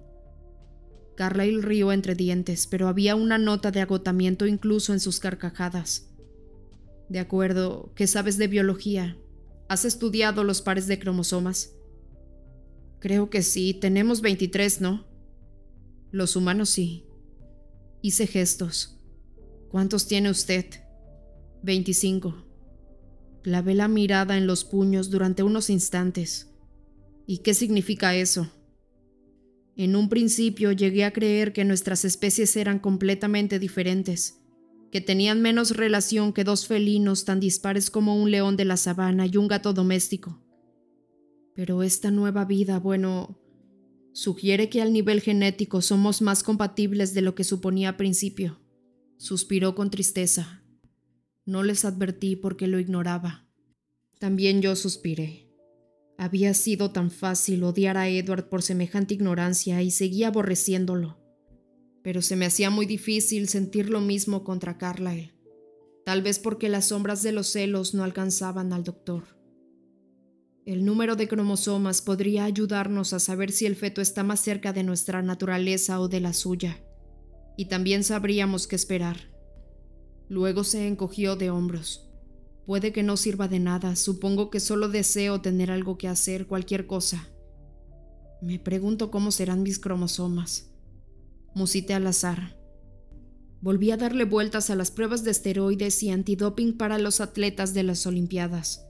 Carlyle 1.16 1.62
rió 1.62 1.92
entre 1.92 2.16
dientes, 2.16 2.68
pero 2.68 2.88
había 2.88 3.16
una 3.16 3.38
nota 3.38 3.72
de 3.72 3.82
agotamiento 3.82 4.46
incluso 4.46 4.94
en 4.94 5.00
sus 5.00 5.20
carcajadas. 5.20 6.10
De 7.10 7.20
acuerdo, 7.20 7.92
¿qué 7.96 8.06
sabes 8.06 8.38
de 8.38 8.48
biología? 8.48 9.18
¿Has 9.68 9.84
estudiado 9.84 10.44
los 10.44 10.62
pares 10.62 10.88
de 10.88 11.00
cromosomas? 11.00 11.74
Creo 13.00 13.30
que 13.30 13.42
sí, 13.42 13.74
tenemos 13.74 14.22
23, 14.22 14.82
¿no? 14.82 15.06
Los 16.12 16.36
humanos 16.36 16.70
sí. 16.70 17.06
Hice 18.02 18.28
gestos. 18.28 18.98
¿Cuántos 19.70 20.08
tiene 20.08 20.30
usted? 20.30 20.66
25. 21.64 22.46
Clavé 23.42 23.74
la 23.74 23.88
mirada 23.88 24.38
en 24.38 24.48
los 24.48 24.64
puños 24.64 25.10
durante 25.10 25.44
unos 25.44 25.70
instantes. 25.70 26.47
¿Y 27.30 27.40
qué 27.40 27.54
significa 27.54 28.16
eso? 28.16 28.50
En 29.76 29.98
un 29.98 30.08
principio 30.08 30.72
llegué 30.72 31.04
a 31.04 31.12
creer 31.12 31.52
que 31.52 31.66
nuestras 31.66 32.06
especies 32.06 32.56
eran 32.56 32.80
completamente 32.80 33.60
diferentes, 33.60 34.40
que 34.94 35.02
tenían 35.02 35.42
menos 35.42 35.76
relación 35.76 36.32
que 36.32 36.46
dos 36.46 36.68
felinos 36.68 37.26
tan 37.26 37.42
dispares 37.42 37.92
como 37.92 38.16
un 38.16 38.32
león 38.32 38.56
de 38.56 38.64
la 38.64 38.78
sabana 38.78 39.26
y 39.26 39.36
un 39.36 39.50
gato 39.50 39.74
doméstico. 39.74 40.42
Pero 41.54 41.84
esta 41.84 42.12
nueva 42.12 42.46
vida, 42.46 42.80
bueno, 42.80 43.38
sugiere 44.14 44.70
que 44.70 44.82
al 44.82 44.94
nivel 44.94 45.20
genético 45.20 45.82
somos 45.82 46.22
más 46.22 46.44
compatibles 46.44 47.14
de 47.14 47.24
lo 47.24 47.36
que 47.36 47.44
suponía 47.44 47.90
al 47.90 47.98
principio. 47.98 48.62
Suspiró 49.18 49.76
con 49.76 49.92
tristeza. 49.92 50.64
No 51.46 51.62
les 51.62 51.84
advertí 51.84 52.38
porque 52.38 52.68
lo 52.68 52.80
ignoraba. 52.80 53.50
También 54.18 54.62
yo 54.62 54.78
suspiré. 54.78 55.47
Había 56.18 56.54
sido 56.56 56.92
tan 56.92 57.12
fácil 57.12 57.64
odiar 57.64 57.96
a 57.96 58.10
Edward 58.10 58.50
por 58.50 58.64
semejante 58.64 59.14
ignorancia 59.14 59.84
y 59.84 59.92
seguía 59.92 60.30
aborreciéndolo. 60.30 61.20
Pero 62.04 62.22
se 62.22 62.36
me 62.36 62.48
hacía 62.48 62.70
muy 62.72 62.88
difícil 62.88 63.48
sentir 63.48 63.90
lo 63.90 64.02
mismo 64.02 64.44
contra 64.44 64.78
Carlyle, 64.78 65.34
tal 66.06 66.24
vez 66.24 66.40
porque 66.40 66.70
las 66.70 66.86
sombras 66.86 67.22
de 67.22 67.34
los 67.34 67.48
celos 67.48 67.94
no 67.94 68.04
alcanzaban 68.04 68.74
al 68.74 68.84
doctor. 68.84 69.38
El 70.66 70.86
número 70.86 71.16
de 71.16 71.28
cromosomas 71.28 72.02
podría 72.02 72.46
ayudarnos 72.46 73.14
a 73.14 73.20
saber 73.20 73.52
si 73.52 73.66
el 73.66 73.76
feto 73.76 74.02
está 74.02 74.24
más 74.24 74.40
cerca 74.40 74.74
de 74.74 74.84
nuestra 74.84 75.22
naturaleza 75.22 76.02
o 76.02 76.08
de 76.08 76.20
la 76.20 76.34
suya, 76.34 76.84
y 77.58 77.66
también 77.66 78.04
sabríamos 78.04 78.68
qué 78.68 78.76
esperar. 78.76 79.32
Luego 80.30 80.64
se 80.64 80.88
encogió 80.88 81.36
de 81.36 81.52
hombros. 81.52 82.07
Puede 82.68 82.92
que 82.92 83.02
no 83.02 83.16
sirva 83.16 83.48
de 83.48 83.60
nada, 83.60 83.96
supongo 83.96 84.50
que 84.50 84.60
solo 84.60 84.90
deseo 84.90 85.40
tener 85.40 85.72
algo 85.72 85.98
que 85.98 86.10
hacer, 86.10 86.48
cualquier 86.48 86.86
cosa. 86.86 87.30
Me 88.42 88.60
pregunto 88.60 89.10
cómo 89.10 89.32
serán 89.32 89.64
mis 89.64 89.80
cromosomas. 89.80 90.70
Musité 91.56 91.94
al 91.94 92.06
azar. 92.08 92.58
Volví 93.62 93.92
a 93.92 93.98
darle 93.98 94.26
vueltas 94.26 94.70
a 94.70 94.76
las 94.76 94.92
pruebas 94.92 95.24
de 95.24 95.32
esteroides 95.32 96.04
y 96.04 96.10
antidoping 96.10 96.78
para 96.78 96.98
los 96.98 97.22
atletas 97.22 97.74
de 97.74 97.84
las 97.84 98.06
Olimpiadas. 98.06 98.86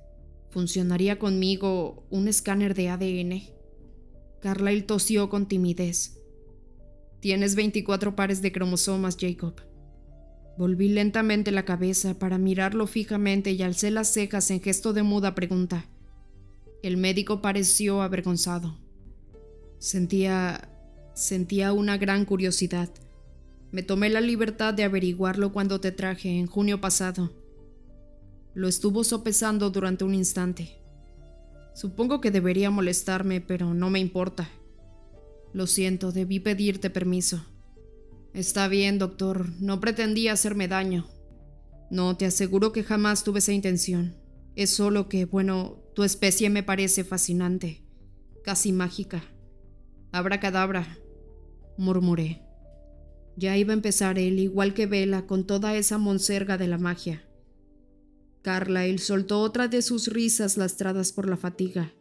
¿Funcionaría 0.49 1.19
conmigo 1.19 2.07
un 2.09 2.27
escáner 2.27 2.73
de 2.73 2.89
ADN? 2.89 3.43
Carlyle 4.41 4.87
tosió 4.87 5.29
con 5.29 5.47
timidez. 5.47 6.17
Tienes 7.19 7.53
24 7.53 8.15
pares 8.15 8.41
de 8.41 8.51
cromosomas, 8.51 9.17
Jacob. 9.19 9.53
Volví 10.57 10.89
lentamente 10.89 11.51
la 11.51 11.65
cabeza 11.65 12.17
para 12.17 12.39
mirarlo 12.39 12.87
fijamente 12.87 13.51
y 13.51 13.61
alcé 13.61 13.91
las 13.91 14.11
cejas 14.11 14.49
en 14.49 14.59
gesto 14.59 14.91
de 14.91 15.03
muda 15.03 15.35
pregunta. 15.35 15.85
El 16.81 16.97
médico 16.97 17.41
pareció 17.41 18.01
avergonzado. 18.01 18.77
Sentía... 19.77 20.69
sentía 21.13 21.73
una 21.73 21.97
gran 21.97 22.25
curiosidad. 22.25 22.89
Me 23.71 23.83
tomé 23.83 24.09
la 24.09 24.21
libertad 24.21 24.73
de 24.73 24.83
averiguarlo 24.83 25.51
cuando 25.51 25.79
te 25.79 25.91
traje 25.91 26.39
en 26.39 26.47
junio 26.47 26.81
pasado. 26.81 27.31
Lo 28.55 28.67
estuvo 28.67 29.03
sopesando 29.03 29.69
durante 29.69 30.05
un 30.05 30.15
instante. 30.15 30.79
Supongo 31.75 32.19
que 32.19 32.31
debería 32.31 32.71
molestarme, 32.71 33.41
pero 33.41 33.75
no 33.75 33.91
me 33.91 33.99
importa. 33.99 34.49
Lo 35.53 35.67
siento, 35.67 36.11
debí 36.11 36.39
pedirte 36.39 36.89
permiso. 36.89 37.45
Está 38.37 38.67
bien, 38.67 38.99
doctor, 38.99 39.49
no 39.59 39.79
pretendía 39.79 40.33
hacerme 40.33 40.67
daño. 40.67 41.07
No, 41.89 42.17
te 42.17 42.27
aseguro 42.27 42.71
que 42.71 42.83
jamás 42.83 43.23
tuve 43.23 43.39
esa 43.39 43.51
intención. 43.51 44.15
Es 44.55 44.69
solo 44.69 45.09
que, 45.09 45.25
bueno, 45.25 45.81
tu 45.95 46.03
especie 46.03 46.51
me 46.51 46.61
parece 46.61 47.03
fascinante, 47.03 47.83
casi 48.43 48.73
mágica. 48.73 49.23
Abra 50.11 50.39
cadabra, 50.39 50.99
murmuré. 51.79 52.43
Ya 53.37 53.57
iba 53.57 53.73
a 53.73 53.73
empezar 53.73 54.19
él, 54.19 54.37
igual 54.37 54.75
que 54.75 54.85
Vela, 54.85 55.25
con 55.25 55.47
toda 55.47 55.75
esa 55.75 55.97
monserga 55.97 56.59
de 56.59 56.67
la 56.67 56.77
magia. 56.77 57.27
Carlyle 58.43 58.99
soltó 58.99 59.41
otra 59.41 59.67
de 59.67 59.81
sus 59.81 60.09
risas 60.09 60.57
lastradas 60.57 61.11
por 61.11 61.27
la 61.27 61.37
fatiga. 61.37 61.91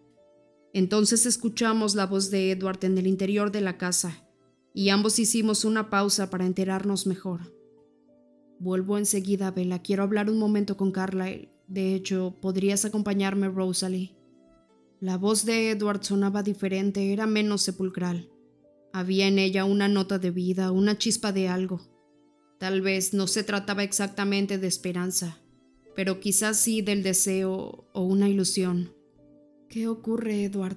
Entonces 0.75 1.25
escuchamos 1.25 1.95
la 1.95 2.05
voz 2.05 2.31
de 2.31 2.51
Edward 2.51 2.85
en 2.85 2.99
el 2.99 3.07
interior 3.07 3.51
de 3.51 3.63
la 3.63 3.79
casa, 3.79 4.26
y 4.77 4.91
ambos 4.91 5.19
hicimos 5.19 5.65
una 5.65 5.89
pausa 5.89 6.29
para 6.29 6.45
enterarnos 6.45 7.07
mejor. 7.07 7.51
Vuelvo 8.59 8.99
enseguida, 8.99 9.51
Bella. 9.51 9.81
Quiero 9.81 10.03
hablar 10.03 10.29
un 10.29 10.39
momento 10.39 10.77
con 10.77 10.93
Carlyle. 10.93 11.49
De 11.67 11.95
hecho, 11.95 12.37
¿podrías 12.43 12.85
acompañarme, 12.85 13.49
Rosalie? 13.49 14.15
La 15.01 15.17
voz 15.17 15.47
de 15.47 15.71
Edward 15.71 16.05
sonaba 16.05 16.43
diferente, 16.43 17.11
era 17.11 17.27
menos 17.27 17.63
sepulcral. 17.63 18.29
Había 18.93 19.27
en 19.29 19.39
ella 19.39 19.65
una 19.65 19.89
nota 19.89 20.19
de 20.19 20.31
vida, 20.31 20.71
una 20.73 20.99
chispa 20.99 21.33
de 21.33 21.49
algo. 21.49 21.81
Tal 22.59 22.83
vez 22.83 23.15
no 23.15 23.29
se 23.29 23.45
trataba 23.45 23.83
exactamente 23.83 24.59
de 24.59 24.67
esperanza, 24.67 25.39
pero 25.95 26.21
quizás 26.21 26.61
sí 26.61 26.83
del 26.83 27.03
deseo 27.03 27.89
o 27.95 28.03
una 28.03 28.29
ilusión. 28.29 28.93
¿Qué 29.71 29.89
ocurre, 29.89 30.45
Edward? 30.45 30.77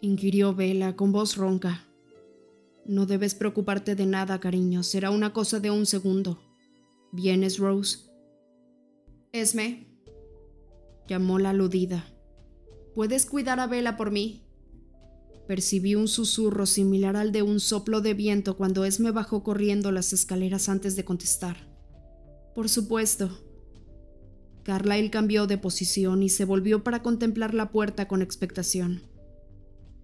inquirió 0.00 0.54
Bella 0.54 0.94
con 0.94 1.10
voz 1.10 1.36
ronca. 1.36 1.89
No 2.86 3.06
debes 3.06 3.34
preocuparte 3.34 3.94
de 3.94 4.06
nada, 4.06 4.40
cariño, 4.40 4.82
será 4.82 5.10
una 5.10 5.32
cosa 5.32 5.60
de 5.60 5.70
un 5.70 5.86
segundo. 5.86 6.40
¿Vienes, 7.12 7.58
Rose? 7.58 8.10
Esme, 9.32 9.86
llamó 11.06 11.38
la 11.38 11.50
aludida. 11.50 12.06
¿Puedes 12.94 13.26
cuidar 13.26 13.60
a 13.60 13.66
Bella 13.66 13.96
por 13.96 14.10
mí? 14.10 14.46
Percibí 15.46 15.94
un 15.94 16.08
susurro 16.08 16.66
similar 16.66 17.16
al 17.16 17.32
de 17.32 17.42
un 17.42 17.60
soplo 17.60 18.00
de 18.00 18.14
viento 18.14 18.56
cuando 18.56 18.84
Esme 18.84 19.10
bajó 19.10 19.42
corriendo 19.42 19.90
las 19.90 20.12
escaleras 20.12 20.68
antes 20.68 20.96
de 20.96 21.04
contestar. 21.04 21.68
Por 22.54 22.68
supuesto, 22.68 23.30
Carlyle 24.62 25.10
cambió 25.10 25.46
de 25.46 25.58
posición 25.58 26.22
y 26.22 26.28
se 26.28 26.44
volvió 26.44 26.84
para 26.84 27.02
contemplar 27.02 27.54
la 27.54 27.70
puerta 27.70 28.06
con 28.06 28.22
expectación. 28.22 29.02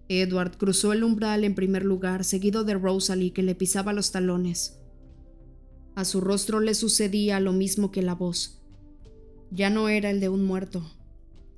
Edward 0.09 0.57
cruzó 0.57 0.93
el 0.93 1.03
umbral 1.03 1.43
en 1.43 1.55
primer 1.55 1.83
lugar, 1.83 2.23
seguido 2.23 2.63
de 2.63 2.75
Rosalie, 2.75 3.33
que 3.33 3.43
le 3.43 3.55
pisaba 3.55 3.93
los 3.93 4.11
talones. 4.11 4.79
A 5.95 6.05
su 6.05 6.21
rostro 6.21 6.59
le 6.59 6.75
sucedía 6.75 7.39
lo 7.39 7.53
mismo 7.53 7.91
que 7.91 8.01
la 8.01 8.15
voz. 8.15 8.61
Ya 9.51 9.69
no 9.69 9.89
era 9.89 10.09
el 10.09 10.19
de 10.19 10.29
un 10.29 10.45
muerto. 10.45 10.83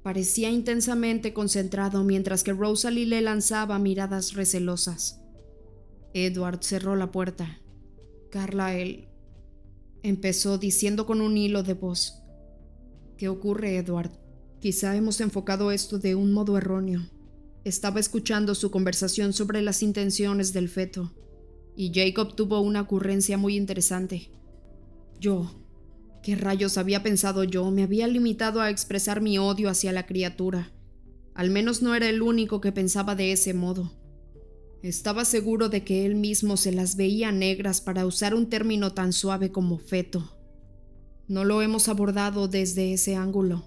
Parecía 0.02 0.50
intensamente 0.50 1.34
concentrado 1.34 2.04
mientras 2.04 2.44
que 2.44 2.54
Rosalie 2.54 3.06
le 3.06 3.22
lanzaba 3.22 3.78
miradas 3.80 4.34
recelosas. 4.34 5.20
Edward 6.14 6.64
cerró 6.64 6.96
la 6.96 7.12
puerta. 7.12 7.60
Carlyle 8.32 9.10
empezó 10.02 10.58
diciendo 10.58 11.06
con 11.06 11.22
un 11.22 11.38
hilo 11.38 11.62
de 11.64 11.74
voz. 11.74 12.24
¿Qué 13.18 13.28
ocurre, 13.28 13.76
Edward? 13.76 14.12
Quizá 14.62 14.96
hemos 14.96 15.20
enfocado 15.22 15.72
esto 15.72 16.00
de 16.00 16.16
un 16.16 16.32
modo 16.32 16.58
erróneo. 16.58 17.02
Estaba 17.66 18.00
escuchando 18.00 18.56
su 18.56 18.72
conversación 18.72 19.34
sobre 19.34 19.62
las 19.62 19.84
intenciones 19.84 20.54
del 20.54 20.70
feto, 20.70 21.12
y 21.76 21.92
Jacob 21.94 22.34
tuvo 22.36 22.62
una 22.62 22.82
ocurrencia 22.82 23.38
muy 23.38 23.58
interesante. 23.58 24.32
Yo, 25.20 25.52
¿qué 26.24 26.36
rayos 26.36 26.78
había 26.78 27.04
pensado 27.04 27.44
yo? 27.44 27.70
Me 27.70 27.84
había 27.84 28.08
limitado 28.08 28.62
a 28.62 28.70
expresar 28.70 29.20
mi 29.20 29.38
odio 29.38 29.70
hacia 29.70 29.92
la 29.92 30.06
criatura. 30.06 30.72
Al 31.34 31.50
menos 31.50 31.82
no 31.82 31.96
era 31.96 32.08
el 32.08 32.22
único 32.22 32.62
que 32.62 32.72
pensaba 32.72 33.16
de 33.16 33.34
ese 33.34 33.54
modo. 33.54 33.92
Estaba 34.82 35.26
seguro 35.26 35.68
de 35.68 35.84
que 35.84 36.06
él 36.06 36.16
mismo 36.16 36.56
se 36.56 36.72
las 36.72 36.96
veía 36.96 37.34
negras 37.34 37.82
para 37.82 38.06
usar 38.06 38.34
un 38.34 38.50
término 38.50 38.94
tan 38.94 39.12
suave 39.12 39.52
como 39.52 39.78
feto. 39.78 40.38
No 41.28 41.44
lo 41.44 41.62
hemos 41.62 41.90
abordado 41.90 42.48
desde 42.48 42.94
ese 42.94 43.18
ángulo, 43.18 43.66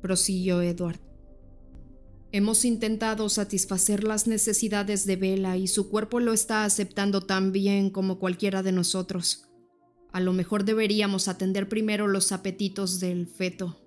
prosiguió 0.00 0.62
Edward. 0.62 1.09
Hemos 2.32 2.64
intentado 2.64 3.28
satisfacer 3.28 4.04
las 4.04 4.28
necesidades 4.28 5.04
de 5.04 5.16
Bella 5.16 5.56
y 5.56 5.66
su 5.66 5.90
cuerpo 5.90 6.20
lo 6.20 6.32
está 6.32 6.64
aceptando 6.64 7.22
tan 7.22 7.50
bien 7.50 7.90
como 7.90 8.20
cualquiera 8.20 8.62
de 8.62 8.70
nosotros. 8.70 9.48
A 10.12 10.20
lo 10.20 10.32
mejor 10.32 10.64
deberíamos 10.64 11.26
atender 11.26 11.68
primero 11.68 12.06
los 12.06 12.30
apetitos 12.30 13.00
del 13.00 13.26
feto. 13.26 13.84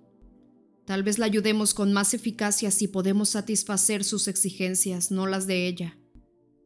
Tal 0.86 1.03
vez 1.03 1.19
la 1.19 1.25
ayudemos 1.25 1.73
con 1.73 1.93
más 1.93 2.13
eficacia 2.13 2.69
si 2.69 2.89
podemos 2.89 3.29
satisfacer 3.29 4.03
sus 4.03 4.27
exigencias, 4.27 5.10
no 5.10 5.25
las 5.25 5.47
de 5.47 5.65
ella. 5.65 5.97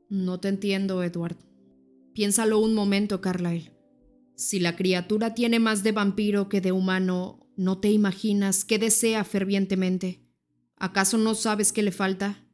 No 0.09 0.39
te 0.39 0.47
entiendo, 0.47 1.03
Edward. 1.03 1.37
Piénsalo 2.13 2.57
un 2.57 2.73
momento, 2.73 3.21
Carlyle. 3.21 3.71
Si 4.35 4.59
la 4.59 4.75
criatura 4.75 5.35
tiene 5.35 5.59
más 5.59 5.83
de 5.83 5.91
vampiro 5.91 6.49
que 6.49 6.59
de 6.59 6.71
humano, 6.71 7.47
¿no 7.55 7.77
te 7.77 7.91
imaginas 7.91 8.65
qué 8.65 8.79
desea 8.79 9.23
fervientemente? 9.23 10.26
¿Acaso 10.79 11.17
no 11.17 11.33
sabes 11.35 11.71
qué 11.71 11.81
le 11.81 11.91
falta? 11.91 12.45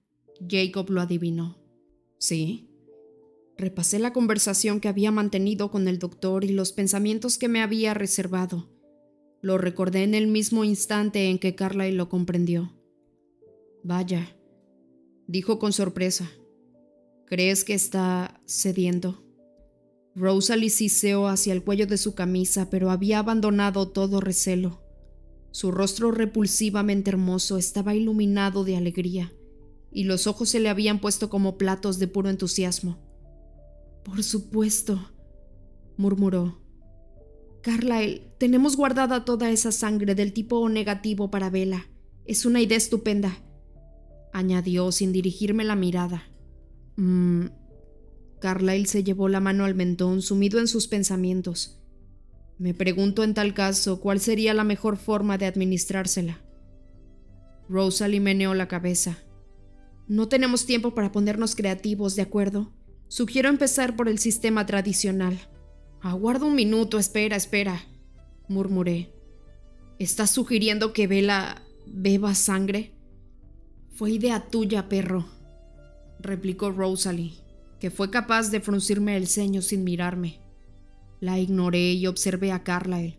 Jacob 0.49 0.89
lo 0.89 1.01
adivinó. 1.01 1.57
Sí. 2.19 2.69
Repasé 3.57 3.99
la 3.99 4.13
conversación 4.13 4.79
que 4.79 4.87
había 4.87 5.11
mantenido 5.11 5.69
con 5.71 5.87
el 5.87 5.99
doctor 5.99 6.43
y 6.43 6.49
los 6.49 6.71
pensamientos 6.71 7.37
que 7.37 7.49
me 7.49 7.61
había 7.61 7.93
reservado. 7.93 8.69
Lo 9.41 9.57
recordé 9.57 10.03
en 10.03 10.15
el 10.15 10.27
mismo 10.27 10.63
instante 10.63 11.29
en 11.29 11.37
que 11.37 11.53
Carlyle 11.53 11.97
lo 11.97 12.07
comprendió. 12.07 12.73
Vaya, 13.83 14.37
dijo 15.27 15.59
con 15.59 15.73
sorpresa. 15.73 16.31
¿Crees 17.25 17.65
que 17.65 17.73
está 17.73 18.41
cediendo? 18.47 19.21
Rosalie 20.15 20.69
siseó 20.69 21.27
hacia 21.27 21.53
el 21.53 21.63
cuello 21.63 21.87
de 21.87 21.97
su 21.97 22.15
camisa, 22.15 22.69
pero 22.69 22.91
había 22.91 23.19
abandonado 23.19 23.89
todo 23.89 24.21
recelo. 24.21 24.82
Su 25.53 25.71
rostro 25.71 26.09
repulsivamente 26.09 27.11
hermoso 27.11 27.59
estaba 27.59 27.93
iluminado 27.93 28.63
de 28.63 28.75
alegría, 28.75 29.31
y 29.91 30.05
los 30.05 30.25
ojos 30.25 30.49
se 30.49 30.59
le 30.59 30.67
habían 30.67 30.99
puesto 30.99 31.29
como 31.29 31.59
platos 31.59 31.99
de 31.99 32.07
puro 32.07 32.31
entusiasmo. 32.31 32.97
Por 34.03 34.23
supuesto, 34.23 35.11
murmuró. 35.95 36.57
Carlyle, 37.61 38.33
tenemos 38.39 38.75
guardada 38.75 39.25
toda 39.25 39.51
esa 39.51 39.71
sangre 39.71 40.15
del 40.15 40.33
tipo 40.33 40.67
negativo 40.69 41.29
para 41.29 41.51
Vela. 41.51 41.85
Es 42.25 42.47
una 42.47 42.59
idea 42.59 42.77
estupenda, 42.77 43.37
añadió 44.33 44.91
sin 44.91 45.13
dirigirme 45.13 45.63
la 45.63 45.75
mirada. 45.75 46.23
Mmm, 46.95 47.45
Carlyle 48.41 48.87
se 48.87 49.03
llevó 49.03 49.29
la 49.29 49.39
mano 49.39 49.65
al 49.65 49.75
mentón, 49.75 50.23
sumido 50.23 50.59
en 50.59 50.67
sus 50.67 50.87
pensamientos. 50.87 51.82
Me 52.57 52.73
pregunto 52.73 53.23
en 53.23 53.33
tal 53.33 53.53
caso 53.53 53.99
cuál 53.99 54.19
sería 54.19 54.53
la 54.53 54.63
mejor 54.63 54.97
forma 54.97 55.37
de 55.37 55.45
administrársela. 55.45 56.41
Rosalie 57.69 58.19
meneó 58.19 58.53
la 58.53 58.67
cabeza. 58.67 59.17
No 60.07 60.27
tenemos 60.27 60.65
tiempo 60.65 60.93
para 60.93 61.11
ponernos 61.11 61.55
creativos, 61.55 62.15
¿de 62.15 62.21
acuerdo? 62.21 62.71
Sugiero 63.07 63.49
empezar 63.49 63.95
por 63.95 64.07
el 64.07 64.19
sistema 64.19 64.65
tradicional. 64.65 65.39
Aguarda 66.01 66.45
un 66.45 66.55
minuto, 66.55 66.99
espera, 66.99 67.35
espera, 67.35 67.81
murmuré. 68.47 69.13
¿Estás 69.99 70.31
sugiriendo 70.31 70.93
que 70.93 71.07
Vela 71.07 71.61
beba 71.85 72.35
sangre? 72.35 72.91
Fue 73.95 74.11
idea 74.11 74.47
tuya, 74.49 74.89
perro, 74.89 75.25
replicó 76.19 76.71
Rosalie 76.71 77.43
que 77.83 77.91
fue 77.91 78.09
capaz 78.09 78.49
de 78.49 78.61
fruncirme 78.61 79.17
el 79.17 79.27
ceño 79.27 79.61
sin 79.61 79.83
mirarme. 79.83 80.39
La 81.23 81.39
ignoré 81.39 81.93
y 81.93 82.05
observé 82.07 82.51
a 82.51 82.65
Carlyle. 82.65 83.17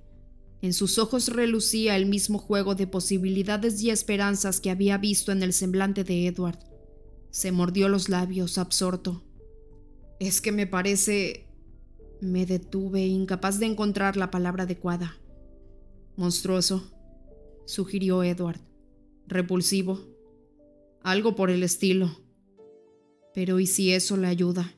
En 0.60 0.74
sus 0.74 0.98
ojos 0.98 1.28
relucía 1.28 1.96
el 1.96 2.04
mismo 2.04 2.38
juego 2.38 2.74
de 2.74 2.86
posibilidades 2.86 3.80
y 3.82 3.88
esperanzas 3.88 4.60
que 4.60 4.68
había 4.68 4.98
visto 4.98 5.32
en 5.32 5.42
el 5.42 5.54
semblante 5.54 6.04
de 6.04 6.26
Edward. 6.26 6.58
Se 7.30 7.50
mordió 7.50 7.88
los 7.88 8.10
labios, 8.10 8.58
absorto. 8.58 9.24
Es 10.20 10.42
que 10.42 10.52
me 10.52 10.66
parece... 10.66 11.48
Me 12.20 12.44
detuve, 12.44 13.06
incapaz 13.06 13.58
de 13.58 13.64
encontrar 13.64 14.18
la 14.18 14.30
palabra 14.30 14.64
adecuada. 14.64 15.16
Monstruoso, 16.16 16.84
sugirió 17.64 18.22
Edward. 18.22 18.60
Repulsivo. 19.26 19.98
Algo 21.02 21.34
por 21.34 21.48
el 21.48 21.62
estilo. 21.62 22.20
Pero 23.32 23.60
¿y 23.60 23.66
si 23.66 23.94
eso 23.94 24.18
le 24.18 24.26
ayuda? 24.26 24.74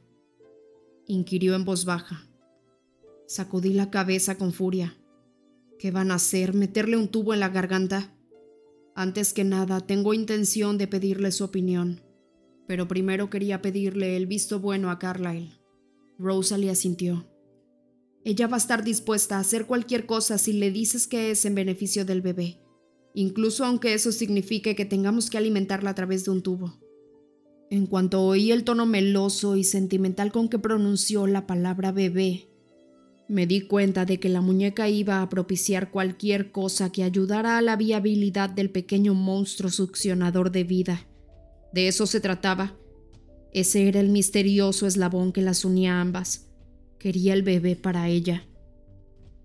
inquirió 1.09 1.57
en 1.57 1.65
voz 1.65 1.85
baja. 1.85 2.26
Sacudí 3.27 3.73
la 3.73 3.91
cabeza 3.91 4.37
con 4.39 4.53
furia. 4.53 4.97
¿Qué 5.79 5.91
van 5.91 6.11
a 6.11 6.15
hacer? 6.15 6.55
¿Meterle 6.55 6.97
un 6.97 7.09
tubo 7.09 7.35
en 7.35 7.41
la 7.41 7.49
garganta? 7.49 8.15
Antes 8.95 9.33
que 9.33 9.45
nada, 9.45 9.81
tengo 9.81 10.15
intención 10.15 10.79
de 10.79 10.87
pedirle 10.87 11.33
su 11.33 11.45
opinión. 11.45 12.01
Pero 12.67 12.89
primero 12.89 13.29
quería 13.29 13.61
pedirle 13.61 14.17
el 14.17 14.27
visto 14.27 14.61
bueno 14.61 14.91
a 14.91 14.99
Carlyle. 14.99 15.53
Rosalie 16.19 16.71
asintió. 16.71 17.27
Ella 18.25 18.47
va 18.47 18.57
a 18.57 18.59
estar 18.59 18.83
dispuesta 18.83 19.37
a 19.37 19.41
hacer 19.41 19.67
cualquier 19.67 20.07
cosa 20.07 20.39
si 20.39 20.53
le 20.53 20.71
dices 20.71 21.07
que 21.07 21.31
es 21.31 21.45
en 21.45 21.55
beneficio 21.55 22.05
del 22.05 22.23
bebé, 22.23 22.61
incluso 23.15 23.65
aunque 23.65 23.95
eso 23.95 24.11
signifique 24.11 24.75
que 24.75 24.85
tengamos 24.85 25.31
que 25.31 25.39
alimentarla 25.39 25.91
a 25.91 25.95
través 25.95 26.25
de 26.25 26.33
un 26.33 26.43
tubo. 26.43 26.81
En 27.71 27.87
cuanto 27.87 28.23
oí 28.23 28.51
el 28.51 28.65
tono 28.65 28.87
meloso 28.87 29.57
y 29.57 29.65
sentimental 29.65 30.33
con 30.33 30.49
que 30.49 30.59
pronunció 30.59 31.27
la 31.27 31.47
palabra 31.47 31.93
bebé, 31.93 32.49
me 33.29 33.47
di 33.47 33.63
cuenta 33.63 34.05
de 34.05 34.21
que 34.21 34.29
la 34.29 34.41
muñeca 34.41 34.89
iba 34.89 35.21
a 35.21 35.29
propiciar 35.29 35.91
cualquier 35.91 36.53
cosa 36.53 36.91
que 36.91 37.03
ayudara 37.03 37.59
a 37.59 37.63
la 37.63 37.77
viabilidad 37.77 38.51
del 38.51 38.71
pequeño 38.71 39.15
monstruo 39.15 39.71
succionador 39.71 40.53
de 40.53 40.65
vida. 40.65 41.07
De 41.73 41.89
eso 41.89 42.07
se 42.07 42.21
trataba. 42.21 42.75
Ese 43.53 43.89
era 43.89 44.01
el 44.01 44.11
misterioso 44.11 44.87
eslabón 44.87 45.33
que 45.33 45.43
las 45.43 45.65
unía 45.65 45.95
a 45.95 46.01
ambas. 46.01 46.47
Quería 46.99 47.35
el 47.35 47.43
bebé 47.43 47.75
para 47.75 48.09
ella. 48.09 48.45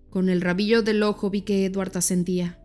Con 0.10 0.30
el 0.30 0.42
rabillo 0.42 0.84
del 0.84 1.02
ojo 1.04 1.30
vi 1.30 1.42
que 1.42 1.66
Edward 1.66 1.98
asentía. 1.98 2.60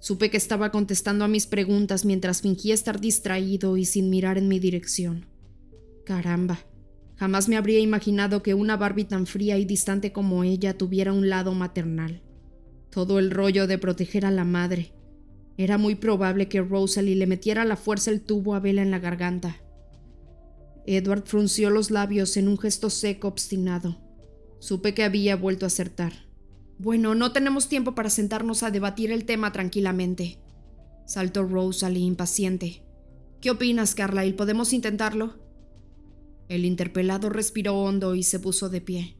Supe 0.00 0.30
que 0.30 0.36
estaba 0.36 0.70
contestando 0.70 1.24
a 1.24 1.28
mis 1.28 1.46
preguntas 1.46 2.04
mientras 2.04 2.42
fingía 2.42 2.74
estar 2.74 3.00
distraído 3.00 3.76
y 3.76 3.84
sin 3.84 4.08
mirar 4.08 4.38
en 4.38 4.48
mi 4.48 4.58
dirección. 4.58 5.26
Caramba, 6.04 6.60
jamás 7.16 7.48
me 7.48 7.56
habría 7.56 7.80
imaginado 7.80 8.42
que 8.42 8.54
una 8.54 8.76
Barbie 8.76 9.04
tan 9.04 9.26
fría 9.26 9.58
y 9.58 9.64
distante 9.64 10.12
como 10.12 10.44
ella 10.44 10.78
tuviera 10.78 11.12
un 11.12 11.28
lado 11.28 11.54
maternal. 11.54 12.22
Todo 12.90 13.18
el 13.18 13.30
rollo 13.30 13.66
de 13.66 13.78
proteger 13.78 14.24
a 14.24 14.30
la 14.30 14.44
madre. 14.44 14.92
Era 15.58 15.78
muy 15.78 15.94
probable 15.94 16.48
que 16.48 16.60
Rosalie 16.60 17.16
le 17.16 17.26
metiera 17.26 17.62
a 17.62 17.66
la 17.66 17.76
fuerza 17.76 18.10
el 18.10 18.20
tubo 18.20 18.54
a 18.54 18.60
Vela 18.60 18.82
en 18.82 18.90
la 18.90 18.98
garganta. 18.98 19.56
Edward 20.86 21.24
frunció 21.24 21.70
los 21.70 21.90
labios 21.90 22.36
en 22.36 22.48
un 22.48 22.58
gesto 22.58 22.90
seco 22.90 23.28
obstinado. 23.28 23.96
Supe 24.60 24.94
que 24.94 25.02
había 25.02 25.36
vuelto 25.36 25.66
a 25.66 25.68
acertar. 25.68 26.12
Bueno, 26.78 27.14
no 27.14 27.32
tenemos 27.32 27.68
tiempo 27.68 27.94
para 27.94 28.10
sentarnos 28.10 28.62
a 28.62 28.70
debatir 28.70 29.10
el 29.10 29.24
tema 29.24 29.50
tranquilamente. 29.52 30.38
Saltó 31.06 31.42
Rosalie 31.44 32.04
impaciente. 32.04 32.82
¿Qué 33.40 33.50
opinas, 33.50 33.94
Carlyle? 33.94 34.34
¿Podemos 34.34 34.72
intentarlo? 34.72 35.45
El 36.48 36.64
interpelado 36.64 37.28
respiró 37.28 37.74
hondo 37.76 38.14
y 38.14 38.22
se 38.22 38.38
puso 38.38 38.68
de 38.68 38.80
pie. 38.80 39.16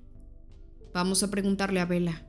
Vamos 0.92 1.22
a 1.22 1.30
preguntarle 1.30 1.80
a 1.80 1.86
Vela. 1.86 2.26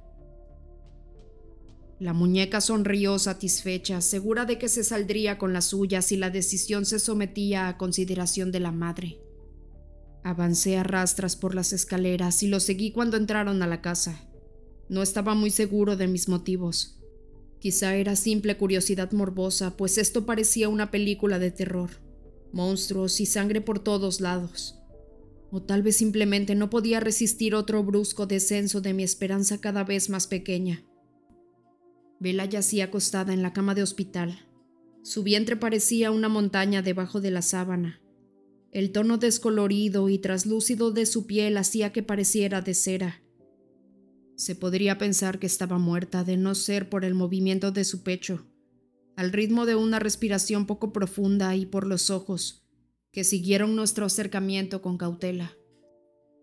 La 1.99 2.13
muñeca 2.13 2.61
sonrió 2.61 3.17
satisfecha, 3.17 4.01
segura 4.01 4.45
de 4.45 4.59
que 4.59 4.69
se 4.69 4.83
saldría 4.83 5.37
con 5.37 5.51
la 5.51 5.61
suya 5.61 6.01
si 6.01 6.15
la 6.15 6.29
decisión 6.29 6.85
se 6.85 6.99
sometía 6.99 7.67
a 7.67 7.77
consideración 7.77 8.51
de 8.51 8.59
la 8.59 8.71
madre. 8.71 9.19
Avancé 10.23 10.77
a 10.77 10.83
rastras 10.83 11.35
por 11.35 11.55
las 11.55 11.73
escaleras 11.73 12.43
y 12.43 12.47
lo 12.47 12.59
seguí 12.59 12.91
cuando 12.91 13.17
entraron 13.17 13.63
a 13.63 13.67
la 13.67 13.81
casa. 13.81 14.27
No 14.89 15.01
estaba 15.01 15.33
muy 15.33 15.49
seguro 15.49 15.95
de 15.95 16.07
mis 16.07 16.27
motivos. 16.27 16.99
Quizá 17.59 17.95
era 17.95 18.15
simple 18.15 18.57
curiosidad 18.57 19.11
morbosa, 19.11 19.75
pues 19.75 19.97
esto 19.97 20.25
parecía 20.25 20.69
una 20.69 20.91
película 20.91 21.39
de 21.39 21.49
terror. 21.49 21.89
Monstruos 22.51 23.19
y 23.19 23.25
sangre 23.25 23.61
por 23.61 23.79
todos 23.79 24.21
lados. 24.21 24.76
O 25.51 25.61
tal 25.61 25.81
vez 25.83 25.97
simplemente 25.97 26.55
no 26.55 26.69
podía 26.69 26.99
resistir 26.99 27.55
otro 27.55 27.83
brusco 27.83 28.25
descenso 28.25 28.81
de 28.81 28.93
mi 28.93 29.03
esperanza 29.03 29.59
cada 29.59 29.83
vez 29.83 30.09
más 30.09 30.27
pequeña. 30.27 30.83
Vela 32.19 32.45
yacía 32.45 32.85
acostada 32.85 33.33
en 33.33 33.41
la 33.41 33.53
cama 33.53 33.75
de 33.75 33.83
hospital. 33.83 34.47
Su 35.03 35.23
vientre 35.23 35.55
parecía 35.55 36.11
una 36.11 36.29
montaña 36.29 36.81
debajo 36.81 37.21
de 37.21 37.31
la 37.31 37.41
sábana. 37.41 38.01
El 38.71 38.91
tono 38.91 39.17
descolorido 39.17 40.09
y 40.09 40.17
traslúcido 40.17 40.91
de 40.91 41.05
su 41.05 41.25
piel 41.25 41.57
hacía 41.57 41.93
que 41.93 42.03
pareciera 42.03 42.61
de 42.61 42.73
cera 42.73 43.21
se 44.37 44.53
podría 44.53 44.99
pensar 44.99 45.39
que 45.39 45.47
estaba 45.47 45.79
muerta 45.79 46.23
de 46.23 46.37
no 46.37 46.53
ser 46.53 46.89
por 46.89 47.03
el 47.03 47.15
movimiento 47.15 47.71
de 47.71 47.83
su 47.83 48.03
pecho, 48.03 48.45
al 49.15 49.33
ritmo 49.33 49.65
de 49.65 49.75
una 49.75 49.97
respiración 49.97 50.67
poco 50.67 50.93
profunda 50.93 51.55
y 51.55 51.65
por 51.65 51.87
los 51.87 52.11
ojos, 52.11 52.66
que 53.17 53.23
siguieron 53.23 53.75
nuestro 53.75 54.05
acercamiento 54.05 54.83
con 54.83 54.99
cautela. 54.99 55.57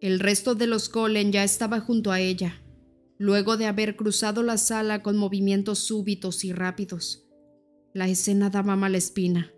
El 0.00 0.18
resto 0.18 0.56
de 0.56 0.66
los 0.66 0.88
Colen 0.88 1.30
ya 1.30 1.44
estaba 1.44 1.78
junto 1.78 2.10
a 2.10 2.18
ella, 2.18 2.64
luego 3.16 3.56
de 3.56 3.66
haber 3.66 3.94
cruzado 3.94 4.42
la 4.42 4.58
sala 4.58 5.00
con 5.00 5.16
movimientos 5.16 5.78
súbitos 5.78 6.44
y 6.44 6.52
rápidos. 6.52 7.28
La 7.92 8.08
escena 8.08 8.50
daba 8.50 8.74
mala 8.74 8.98
espina. 8.98 9.52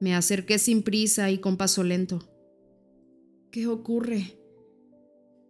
Me 0.00 0.14
acerqué 0.14 0.58
sin 0.58 0.82
prisa 0.82 1.30
y 1.30 1.38
con 1.38 1.56
paso 1.56 1.82
lento. 1.82 2.28
¿Qué 3.50 3.66
ocurre? 3.66 4.38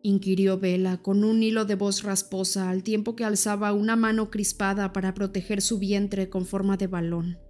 inquirió 0.01 0.61
Vela 0.61 1.03
con 1.03 1.24
un 1.24 1.42
hilo 1.42 1.64
de 1.64 1.74
voz 1.74 2.05
rasposa 2.05 2.70
al 2.70 2.84
tiempo 2.84 3.16
que 3.16 3.24
alzaba 3.24 3.72
una 3.72 3.97
mano 3.97 4.30
crispada 4.30 4.92
para 4.92 5.12
proteger 5.12 5.61
su 5.61 5.80
vientre 5.80 6.28
con 6.30 6.47
forma 6.47 6.76
de 6.76 6.86
balón. 6.86 7.43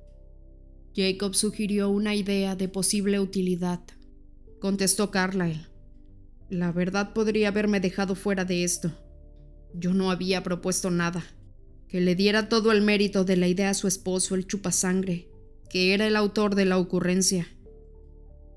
Jacob 0.94 1.34
sugirió 1.34 1.90
una 1.90 2.14
idea 2.14 2.54
de 2.54 2.68
posible 2.68 3.18
utilidad. 3.18 3.80
Contestó 4.60 5.10
Carlyle. 5.10 5.66
La 6.48 6.70
verdad 6.70 7.12
podría 7.12 7.48
haberme 7.48 7.80
dejado 7.80 8.14
fuera 8.14 8.44
de 8.44 8.62
esto. 8.62 8.92
Yo 9.74 9.92
no 9.92 10.10
había 10.10 10.44
propuesto 10.44 10.90
nada. 10.90 11.24
Que 11.88 12.00
le 12.00 12.14
diera 12.14 12.48
todo 12.48 12.70
el 12.70 12.82
mérito 12.82 13.24
de 13.24 13.36
la 13.36 13.48
idea 13.48 13.70
a 13.70 13.74
su 13.74 13.88
esposo, 13.88 14.34
el 14.36 14.46
chupasangre, 14.46 15.28
que 15.68 15.94
era 15.94 16.06
el 16.06 16.14
autor 16.14 16.54
de 16.54 16.64
la 16.64 16.78
ocurrencia. 16.78 17.48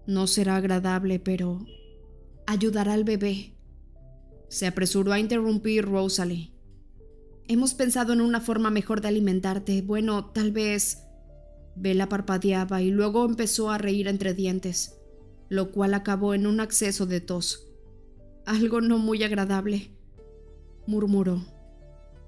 No 0.05 0.27
será 0.27 0.57
agradable, 0.57 1.19
pero 1.19 1.65
ayudará 2.45 2.93
al 2.93 3.03
bebé. 3.03 3.55
Se 4.47 4.67
apresuró 4.67 5.11
a 5.11 5.19
interrumpir 5.19 5.85
Rosalie. 5.85 6.51
Hemos 7.47 7.73
pensado 7.73 8.13
en 8.13 8.21
una 8.21 8.41
forma 8.41 8.69
mejor 8.69 9.01
de 9.01 9.07
alimentarte. 9.07 9.81
Bueno, 9.81 10.25
tal 10.25 10.51
vez... 10.51 10.99
Bella 11.79 12.09
parpadeaba 12.09 12.81
y 12.81 12.89
luego 12.89 13.23
empezó 13.25 13.69
a 13.69 13.77
reír 13.77 14.07
entre 14.07 14.33
dientes, 14.33 14.97
lo 15.49 15.71
cual 15.71 15.93
acabó 15.93 16.33
en 16.33 16.47
un 16.47 16.59
acceso 16.59 17.05
de 17.05 17.21
tos. 17.21 17.67
Algo 18.45 18.81
no 18.81 18.97
muy 18.97 19.23
agradable, 19.23 19.91
murmuró. 20.87 21.45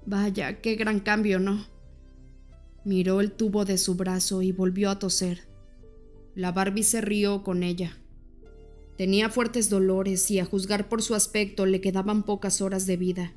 Vaya, 0.06 0.60
qué 0.60 0.76
gran 0.76 1.00
cambio, 1.00 1.40
¿no? 1.40 1.66
Miró 2.84 3.20
el 3.20 3.32
tubo 3.32 3.64
de 3.64 3.76
su 3.76 3.96
brazo 3.96 4.40
y 4.40 4.52
volvió 4.52 4.90
a 4.90 4.98
toser. 4.98 5.48
La 6.34 6.52
Barbie 6.52 6.84
se 6.84 7.00
rió 7.00 7.42
con 7.42 7.62
ella. 7.62 7.98
Tenía 8.96 9.30
fuertes 9.30 9.68
dolores 9.68 10.30
y 10.30 10.38
a 10.38 10.44
juzgar 10.44 10.88
por 10.88 11.02
su 11.02 11.14
aspecto 11.14 11.66
le 11.66 11.80
quedaban 11.80 12.22
pocas 12.22 12.60
horas 12.60 12.86
de 12.86 12.96
vida. 12.96 13.34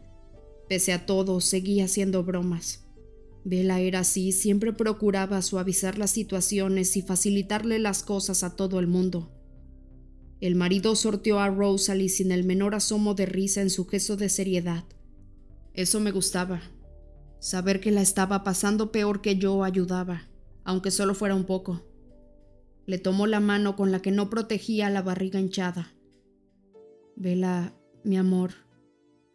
Pese 0.70 0.94
a 0.94 1.06
todo, 1.06 1.42
seguía 1.42 1.86
haciendo 1.86 2.24
bromas. 2.24 2.83
Bella 3.46 3.80
era 3.80 4.00
así, 4.00 4.32
siempre 4.32 4.72
procuraba 4.72 5.42
suavizar 5.42 5.98
las 5.98 6.12
situaciones 6.12 6.96
y 6.96 7.02
facilitarle 7.02 7.78
las 7.80 8.04
cosas 8.04 8.44
a 8.44 8.56
todo 8.56 8.80
el 8.80 8.88
mundo. 8.88 9.32
El 10.40 10.56
marido 10.56 10.96
sorteó 10.96 11.40
a 11.40 11.50
Rosalie 11.50 12.10
sin 12.10 12.32
el 12.32 12.44
menor 12.44 12.76
asomo 12.76 13.14
de 13.14 13.26
risa 13.26 13.62
en 13.62 13.70
su 13.70 13.86
gesto 13.86 14.18
de 14.18 14.30
seriedad. 14.30 14.84
Eso 15.74 16.00
me 16.00 16.12
gustaba. 16.12 16.62
Saber 17.40 17.80
que 17.80 17.92
la 17.92 18.02
estaba 18.02 18.44
pasando 18.44 18.92
peor 18.92 19.22
que 19.22 19.38
yo 19.38 19.64
ayudaba, 19.64 20.30
aunque 20.64 20.92
solo 20.92 21.16
fuera 21.16 21.36
un 21.36 21.46
poco. 21.46 21.86
Le 22.86 22.98
tomó 22.98 23.28
la 23.28 23.40
mano 23.40 23.76
con 23.76 23.92
la 23.92 24.02
que 24.02 24.12
no 24.12 24.30
protegía 24.30 24.90
la 24.90 25.02
barriga 25.02 25.40
hinchada. 25.40 25.94
Vela, 27.16 27.74
mi 28.04 28.18
amor, 28.18 28.52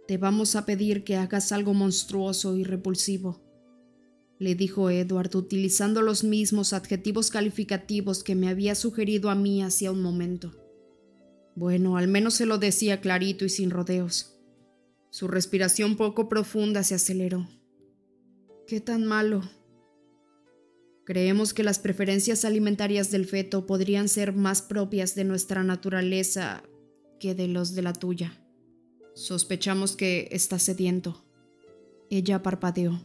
te 0.06 0.18
vamos 0.18 0.56
a 0.56 0.66
pedir 0.66 1.04
que 1.04 1.16
hagas 1.16 1.52
algo 1.52 1.74
monstruoso 1.74 2.56
y 2.56 2.64
repulsivo, 2.64 3.40
le 4.38 4.54
dijo 4.54 4.90
Edward 4.90 5.34
utilizando 5.34 6.00
los 6.02 6.22
mismos 6.24 6.72
adjetivos 6.72 7.30
calificativos 7.30 8.22
que 8.22 8.34
me 8.34 8.48
había 8.48 8.74
sugerido 8.74 9.30
a 9.30 9.34
mí 9.34 9.62
hacía 9.62 9.90
un 9.90 10.00
momento. 10.00 10.54
Bueno, 11.56 11.96
al 11.96 12.06
menos 12.06 12.34
se 12.34 12.46
lo 12.46 12.58
decía 12.58 13.00
clarito 13.00 13.44
y 13.44 13.48
sin 13.48 13.70
rodeos. 13.70 14.36
Su 15.10 15.26
respiración 15.26 15.96
poco 15.96 16.28
profunda 16.28 16.84
se 16.84 16.94
aceleró. 16.94 17.48
¿Qué 18.66 18.80
tan 18.80 19.04
malo? 19.04 19.42
Creemos 21.04 21.54
que 21.54 21.64
las 21.64 21.78
preferencias 21.78 22.44
alimentarias 22.44 23.10
del 23.10 23.24
feto 23.24 23.66
podrían 23.66 24.08
ser 24.08 24.34
más 24.34 24.62
propias 24.62 25.14
de 25.14 25.24
nuestra 25.24 25.64
naturaleza 25.64 26.62
que 27.18 27.34
de 27.34 27.48
los 27.48 27.74
de 27.74 27.82
la 27.82 27.94
tuya. 27.94 28.40
Sospechamos 29.14 29.96
que 29.96 30.28
está 30.30 30.58
sediento. 30.58 31.24
Ella 32.10 32.42
parpadeó. 32.42 33.00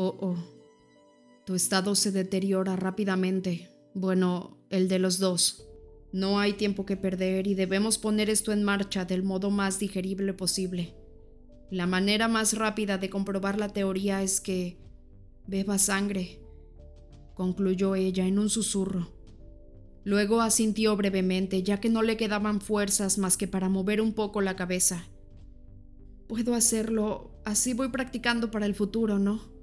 Oh, 0.00 0.16
oh. 0.20 0.36
Tu 1.44 1.56
estado 1.56 1.96
se 1.96 2.12
deteriora 2.12 2.76
rápidamente. 2.76 3.68
Bueno, 3.94 4.56
el 4.70 4.86
de 4.86 5.00
los 5.00 5.18
dos. 5.18 5.68
No 6.12 6.38
hay 6.38 6.52
tiempo 6.52 6.86
que 6.86 6.96
perder 6.96 7.48
y 7.48 7.54
debemos 7.54 7.98
poner 7.98 8.30
esto 8.30 8.52
en 8.52 8.62
marcha 8.62 9.04
del 9.04 9.24
modo 9.24 9.50
más 9.50 9.80
digerible 9.80 10.34
posible. 10.34 10.94
La 11.68 11.88
manera 11.88 12.28
más 12.28 12.56
rápida 12.56 12.96
de 12.96 13.10
comprobar 13.10 13.58
la 13.58 13.70
teoría 13.70 14.22
es 14.22 14.40
que 14.40 14.78
beba 15.48 15.78
sangre, 15.78 16.40
concluyó 17.34 17.96
ella 17.96 18.24
en 18.24 18.38
un 18.38 18.50
susurro. 18.50 19.08
Luego 20.04 20.42
asintió 20.42 20.96
brevemente, 20.96 21.64
ya 21.64 21.80
que 21.80 21.88
no 21.88 22.02
le 22.02 22.16
quedaban 22.16 22.60
fuerzas 22.60 23.18
más 23.18 23.36
que 23.36 23.48
para 23.48 23.68
mover 23.68 24.00
un 24.00 24.12
poco 24.12 24.42
la 24.42 24.54
cabeza. 24.54 25.08
Puedo 26.28 26.54
hacerlo, 26.54 27.32
así 27.44 27.74
voy 27.74 27.88
practicando 27.88 28.52
para 28.52 28.64
el 28.64 28.76
futuro, 28.76 29.18
¿no? 29.18 29.57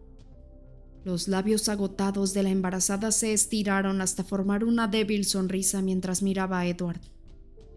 Los 1.06 1.28
labios 1.28 1.70
agotados 1.70 2.34
de 2.34 2.42
la 2.42 2.50
embarazada 2.50 3.12
se 3.12 3.32
estiraron 3.32 4.02
hasta 4.02 4.24
formar 4.24 4.64
una 4.64 4.88
débil 4.88 5.24
sonrisa 5.24 5.84
mientras 5.84 6.24
miraba 6.24 6.62
a 6.62 6.66
Edward. 6.66 7.00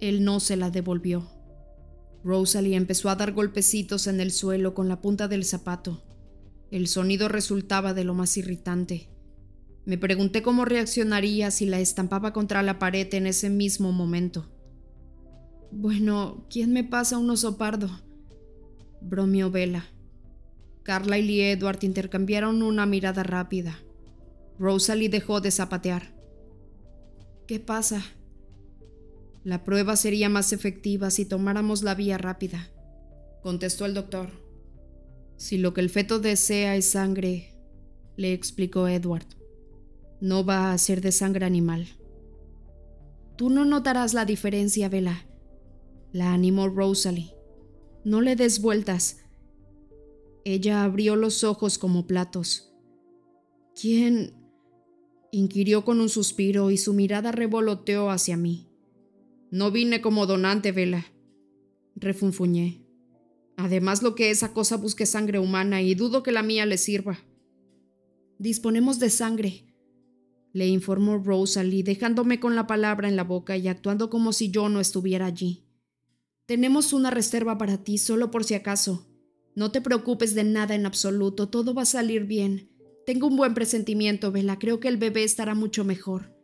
Él 0.00 0.24
no 0.24 0.40
se 0.40 0.56
la 0.56 0.70
devolvió. 0.70 1.28
Rosalie 2.24 2.74
empezó 2.74 3.10
a 3.10 3.16
dar 3.16 3.32
golpecitos 3.32 4.06
en 4.06 4.20
el 4.20 4.32
suelo 4.32 4.72
con 4.72 4.88
la 4.88 5.02
punta 5.02 5.28
del 5.28 5.44
zapato. 5.44 6.02
El 6.70 6.88
sonido 6.88 7.28
resultaba 7.28 7.92
de 7.92 8.04
lo 8.04 8.14
más 8.14 8.34
irritante. 8.38 9.10
Me 9.84 9.98
pregunté 9.98 10.40
cómo 10.40 10.64
reaccionaría 10.64 11.50
si 11.50 11.66
la 11.66 11.80
estampaba 11.80 12.32
contra 12.32 12.62
la 12.62 12.78
pared 12.78 13.12
en 13.12 13.26
ese 13.26 13.50
mismo 13.50 13.92
momento. 13.92 14.50
Bueno, 15.70 16.46
¿quién 16.48 16.72
me 16.72 16.82
pasa 16.82 17.18
un 17.18 17.28
oso 17.28 17.58
pardo? 17.58 17.90
bromeó 19.02 19.50
Bella. 19.50 19.84
Carla 20.88 21.18
y 21.18 21.42
Edward 21.42 21.80
intercambiaron 21.82 22.62
una 22.62 22.86
mirada 22.86 23.22
rápida. 23.22 23.78
Rosalie 24.58 25.10
dejó 25.10 25.42
de 25.42 25.50
zapatear. 25.50 26.14
¿Qué 27.46 27.60
pasa? 27.60 28.02
La 29.44 29.64
prueba 29.64 29.96
sería 29.96 30.30
más 30.30 30.54
efectiva 30.54 31.10
si 31.10 31.26
tomáramos 31.26 31.82
la 31.82 31.94
vía 31.94 32.16
rápida, 32.16 32.70
contestó 33.42 33.84
el 33.84 33.92
doctor. 33.92 34.30
Si 35.36 35.58
lo 35.58 35.74
que 35.74 35.82
el 35.82 35.90
feto 35.90 36.20
desea 36.20 36.74
es 36.74 36.86
sangre, 36.86 37.52
le 38.16 38.32
explicó 38.32 38.88
Edward. 38.88 39.26
No 40.22 40.42
va 40.42 40.72
a 40.72 40.78
ser 40.78 41.02
de 41.02 41.12
sangre 41.12 41.44
animal. 41.44 41.86
Tú 43.36 43.50
no 43.50 43.66
notarás 43.66 44.14
la 44.14 44.24
diferencia, 44.24 44.88
Vela. 44.88 45.26
La 46.12 46.32
animó 46.32 46.66
Rosalie. 46.66 47.34
No 48.04 48.22
le 48.22 48.36
des 48.36 48.62
vueltas. 48.62 49.27
Ella 50.50 50.82
abrió 50.82 51.14
los 51.14 51.44
ojos 51.44 51.76
como 51.76 52.06
platos. 52.06 52.72
¿Quién? 53.78 54.32
inquirió 55.30 55.84
con 55.84 56.00
un 56.00 56.08
suspiro 56.08 56.70
y 56.70 56.78
su 56.78 56.94
mirada 56.94 57.32
revoloteó 57.32 58.08
hacia 58.08 58.38
mí. 58.38 58.66
No 59.50 59.70
vine 59.70 60.00
como 60.00 60.24
donante, 60.24 60.72
Vela. 60.72 61.04
Refunfuñé. 61.96 62.82
Además, 63.58 64.02
lo 64.02 64.14
que 64.14 64.30
esa 64.30 64.54
cosa 64.54 64.78
busque 64.78 65.04
sangre 65.04 65.38
humana 65.38 65.82
y 65.82 65.94
dudo 65.94 66.22
que 66.22 66.32
la 66.32 66.42
mía 66.42 66.64
le 66.64 66.78
sirva. 66.78 67.18
Disponemos 68.38 68.98
de 68.98 69.10
sangre, 69.10 69.74
le 70.54 70.66
informó 70.66 71.18
Rosalie, 71.18 71.82
dejándome 71.82 72.40
con 72.40 72.54
la 72.54 72.66
palabra 72.66 73.06
en 73.06 73.16
la 73.16 73.24
boca 73.24 73.58
y 73.58 73.68
actuando 73.68 74.08
como 74.08 74.32
si 74.32 74.50
yo 74.50 74.70
no 74.70 74.80
estuviera 74.80 75.26
allí. 75.26 75.66
Tenemos 76.46 76.94
una 76.94 77.10
reserva 77.10 77.58
para 77.58 77.84
ti, 77.84 77.98
solo 77.98 78.30
por 78.30 78.44
si 78.44 78.54
acaso. 78.54 79.07
No 79.54 79.72
te 79.72 79.80
preocupes 79.80 80.34
de 80.34 80.44
nada 80.44 80.74
en 80.74 80.86
absoluto, 80.86 81.48
todo 81.48 81.74
va 81.74 81.82
a 81.82 81.86
salir 81.86 82.24
bien. 82.24 82.70
Tengo 83.06 83.26
un 83.26 83.36
buen 83.36 83.54
presentimiento, 83.54 84.30
Vela, 84.30 84.58
creo 84.58 84.80
que 84.80 84.88
el 84.88 84.98
bebé 84.98 85.24
estará 85.24 85.54
mucho 85.54 85.84
mejor. 85.84 86.36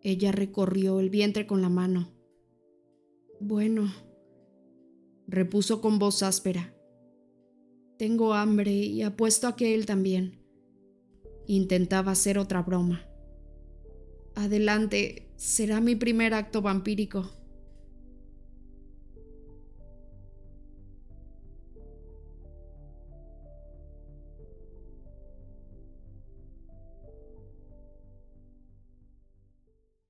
Ella 0.00 0.30
recorrió 0.32 1.00
el 1.00 1.10
vientre 1.10 1.46
con 1.46 1.62
la 1.62 1.68
mano. 1.68 2.12
Bueno, 3.40 3.92
repuso 5.26 5.80
con 5.80 5.98
voz 5.98 6.22
áspera. 6.22 6.74
Tengo 7.98 8.34
hambre 8.34 8.72
y 8.72 9.02
apuesto 9.02 9.48
a 9.48 9.56
que 9.56 9.74
él 9.74 9.86
también. 9.86 10.40
Intentaba 11.46 12.12
hacer 12.12 12.38
otra 12.38 12.62
broma. 12.62 13.08
Adelante, 14.34 15.32
será 15.36 15.80
mi 15.80 15.96
primer 15.96 16.34
acto 16.34 16.62
vampírico. 16.62 17.30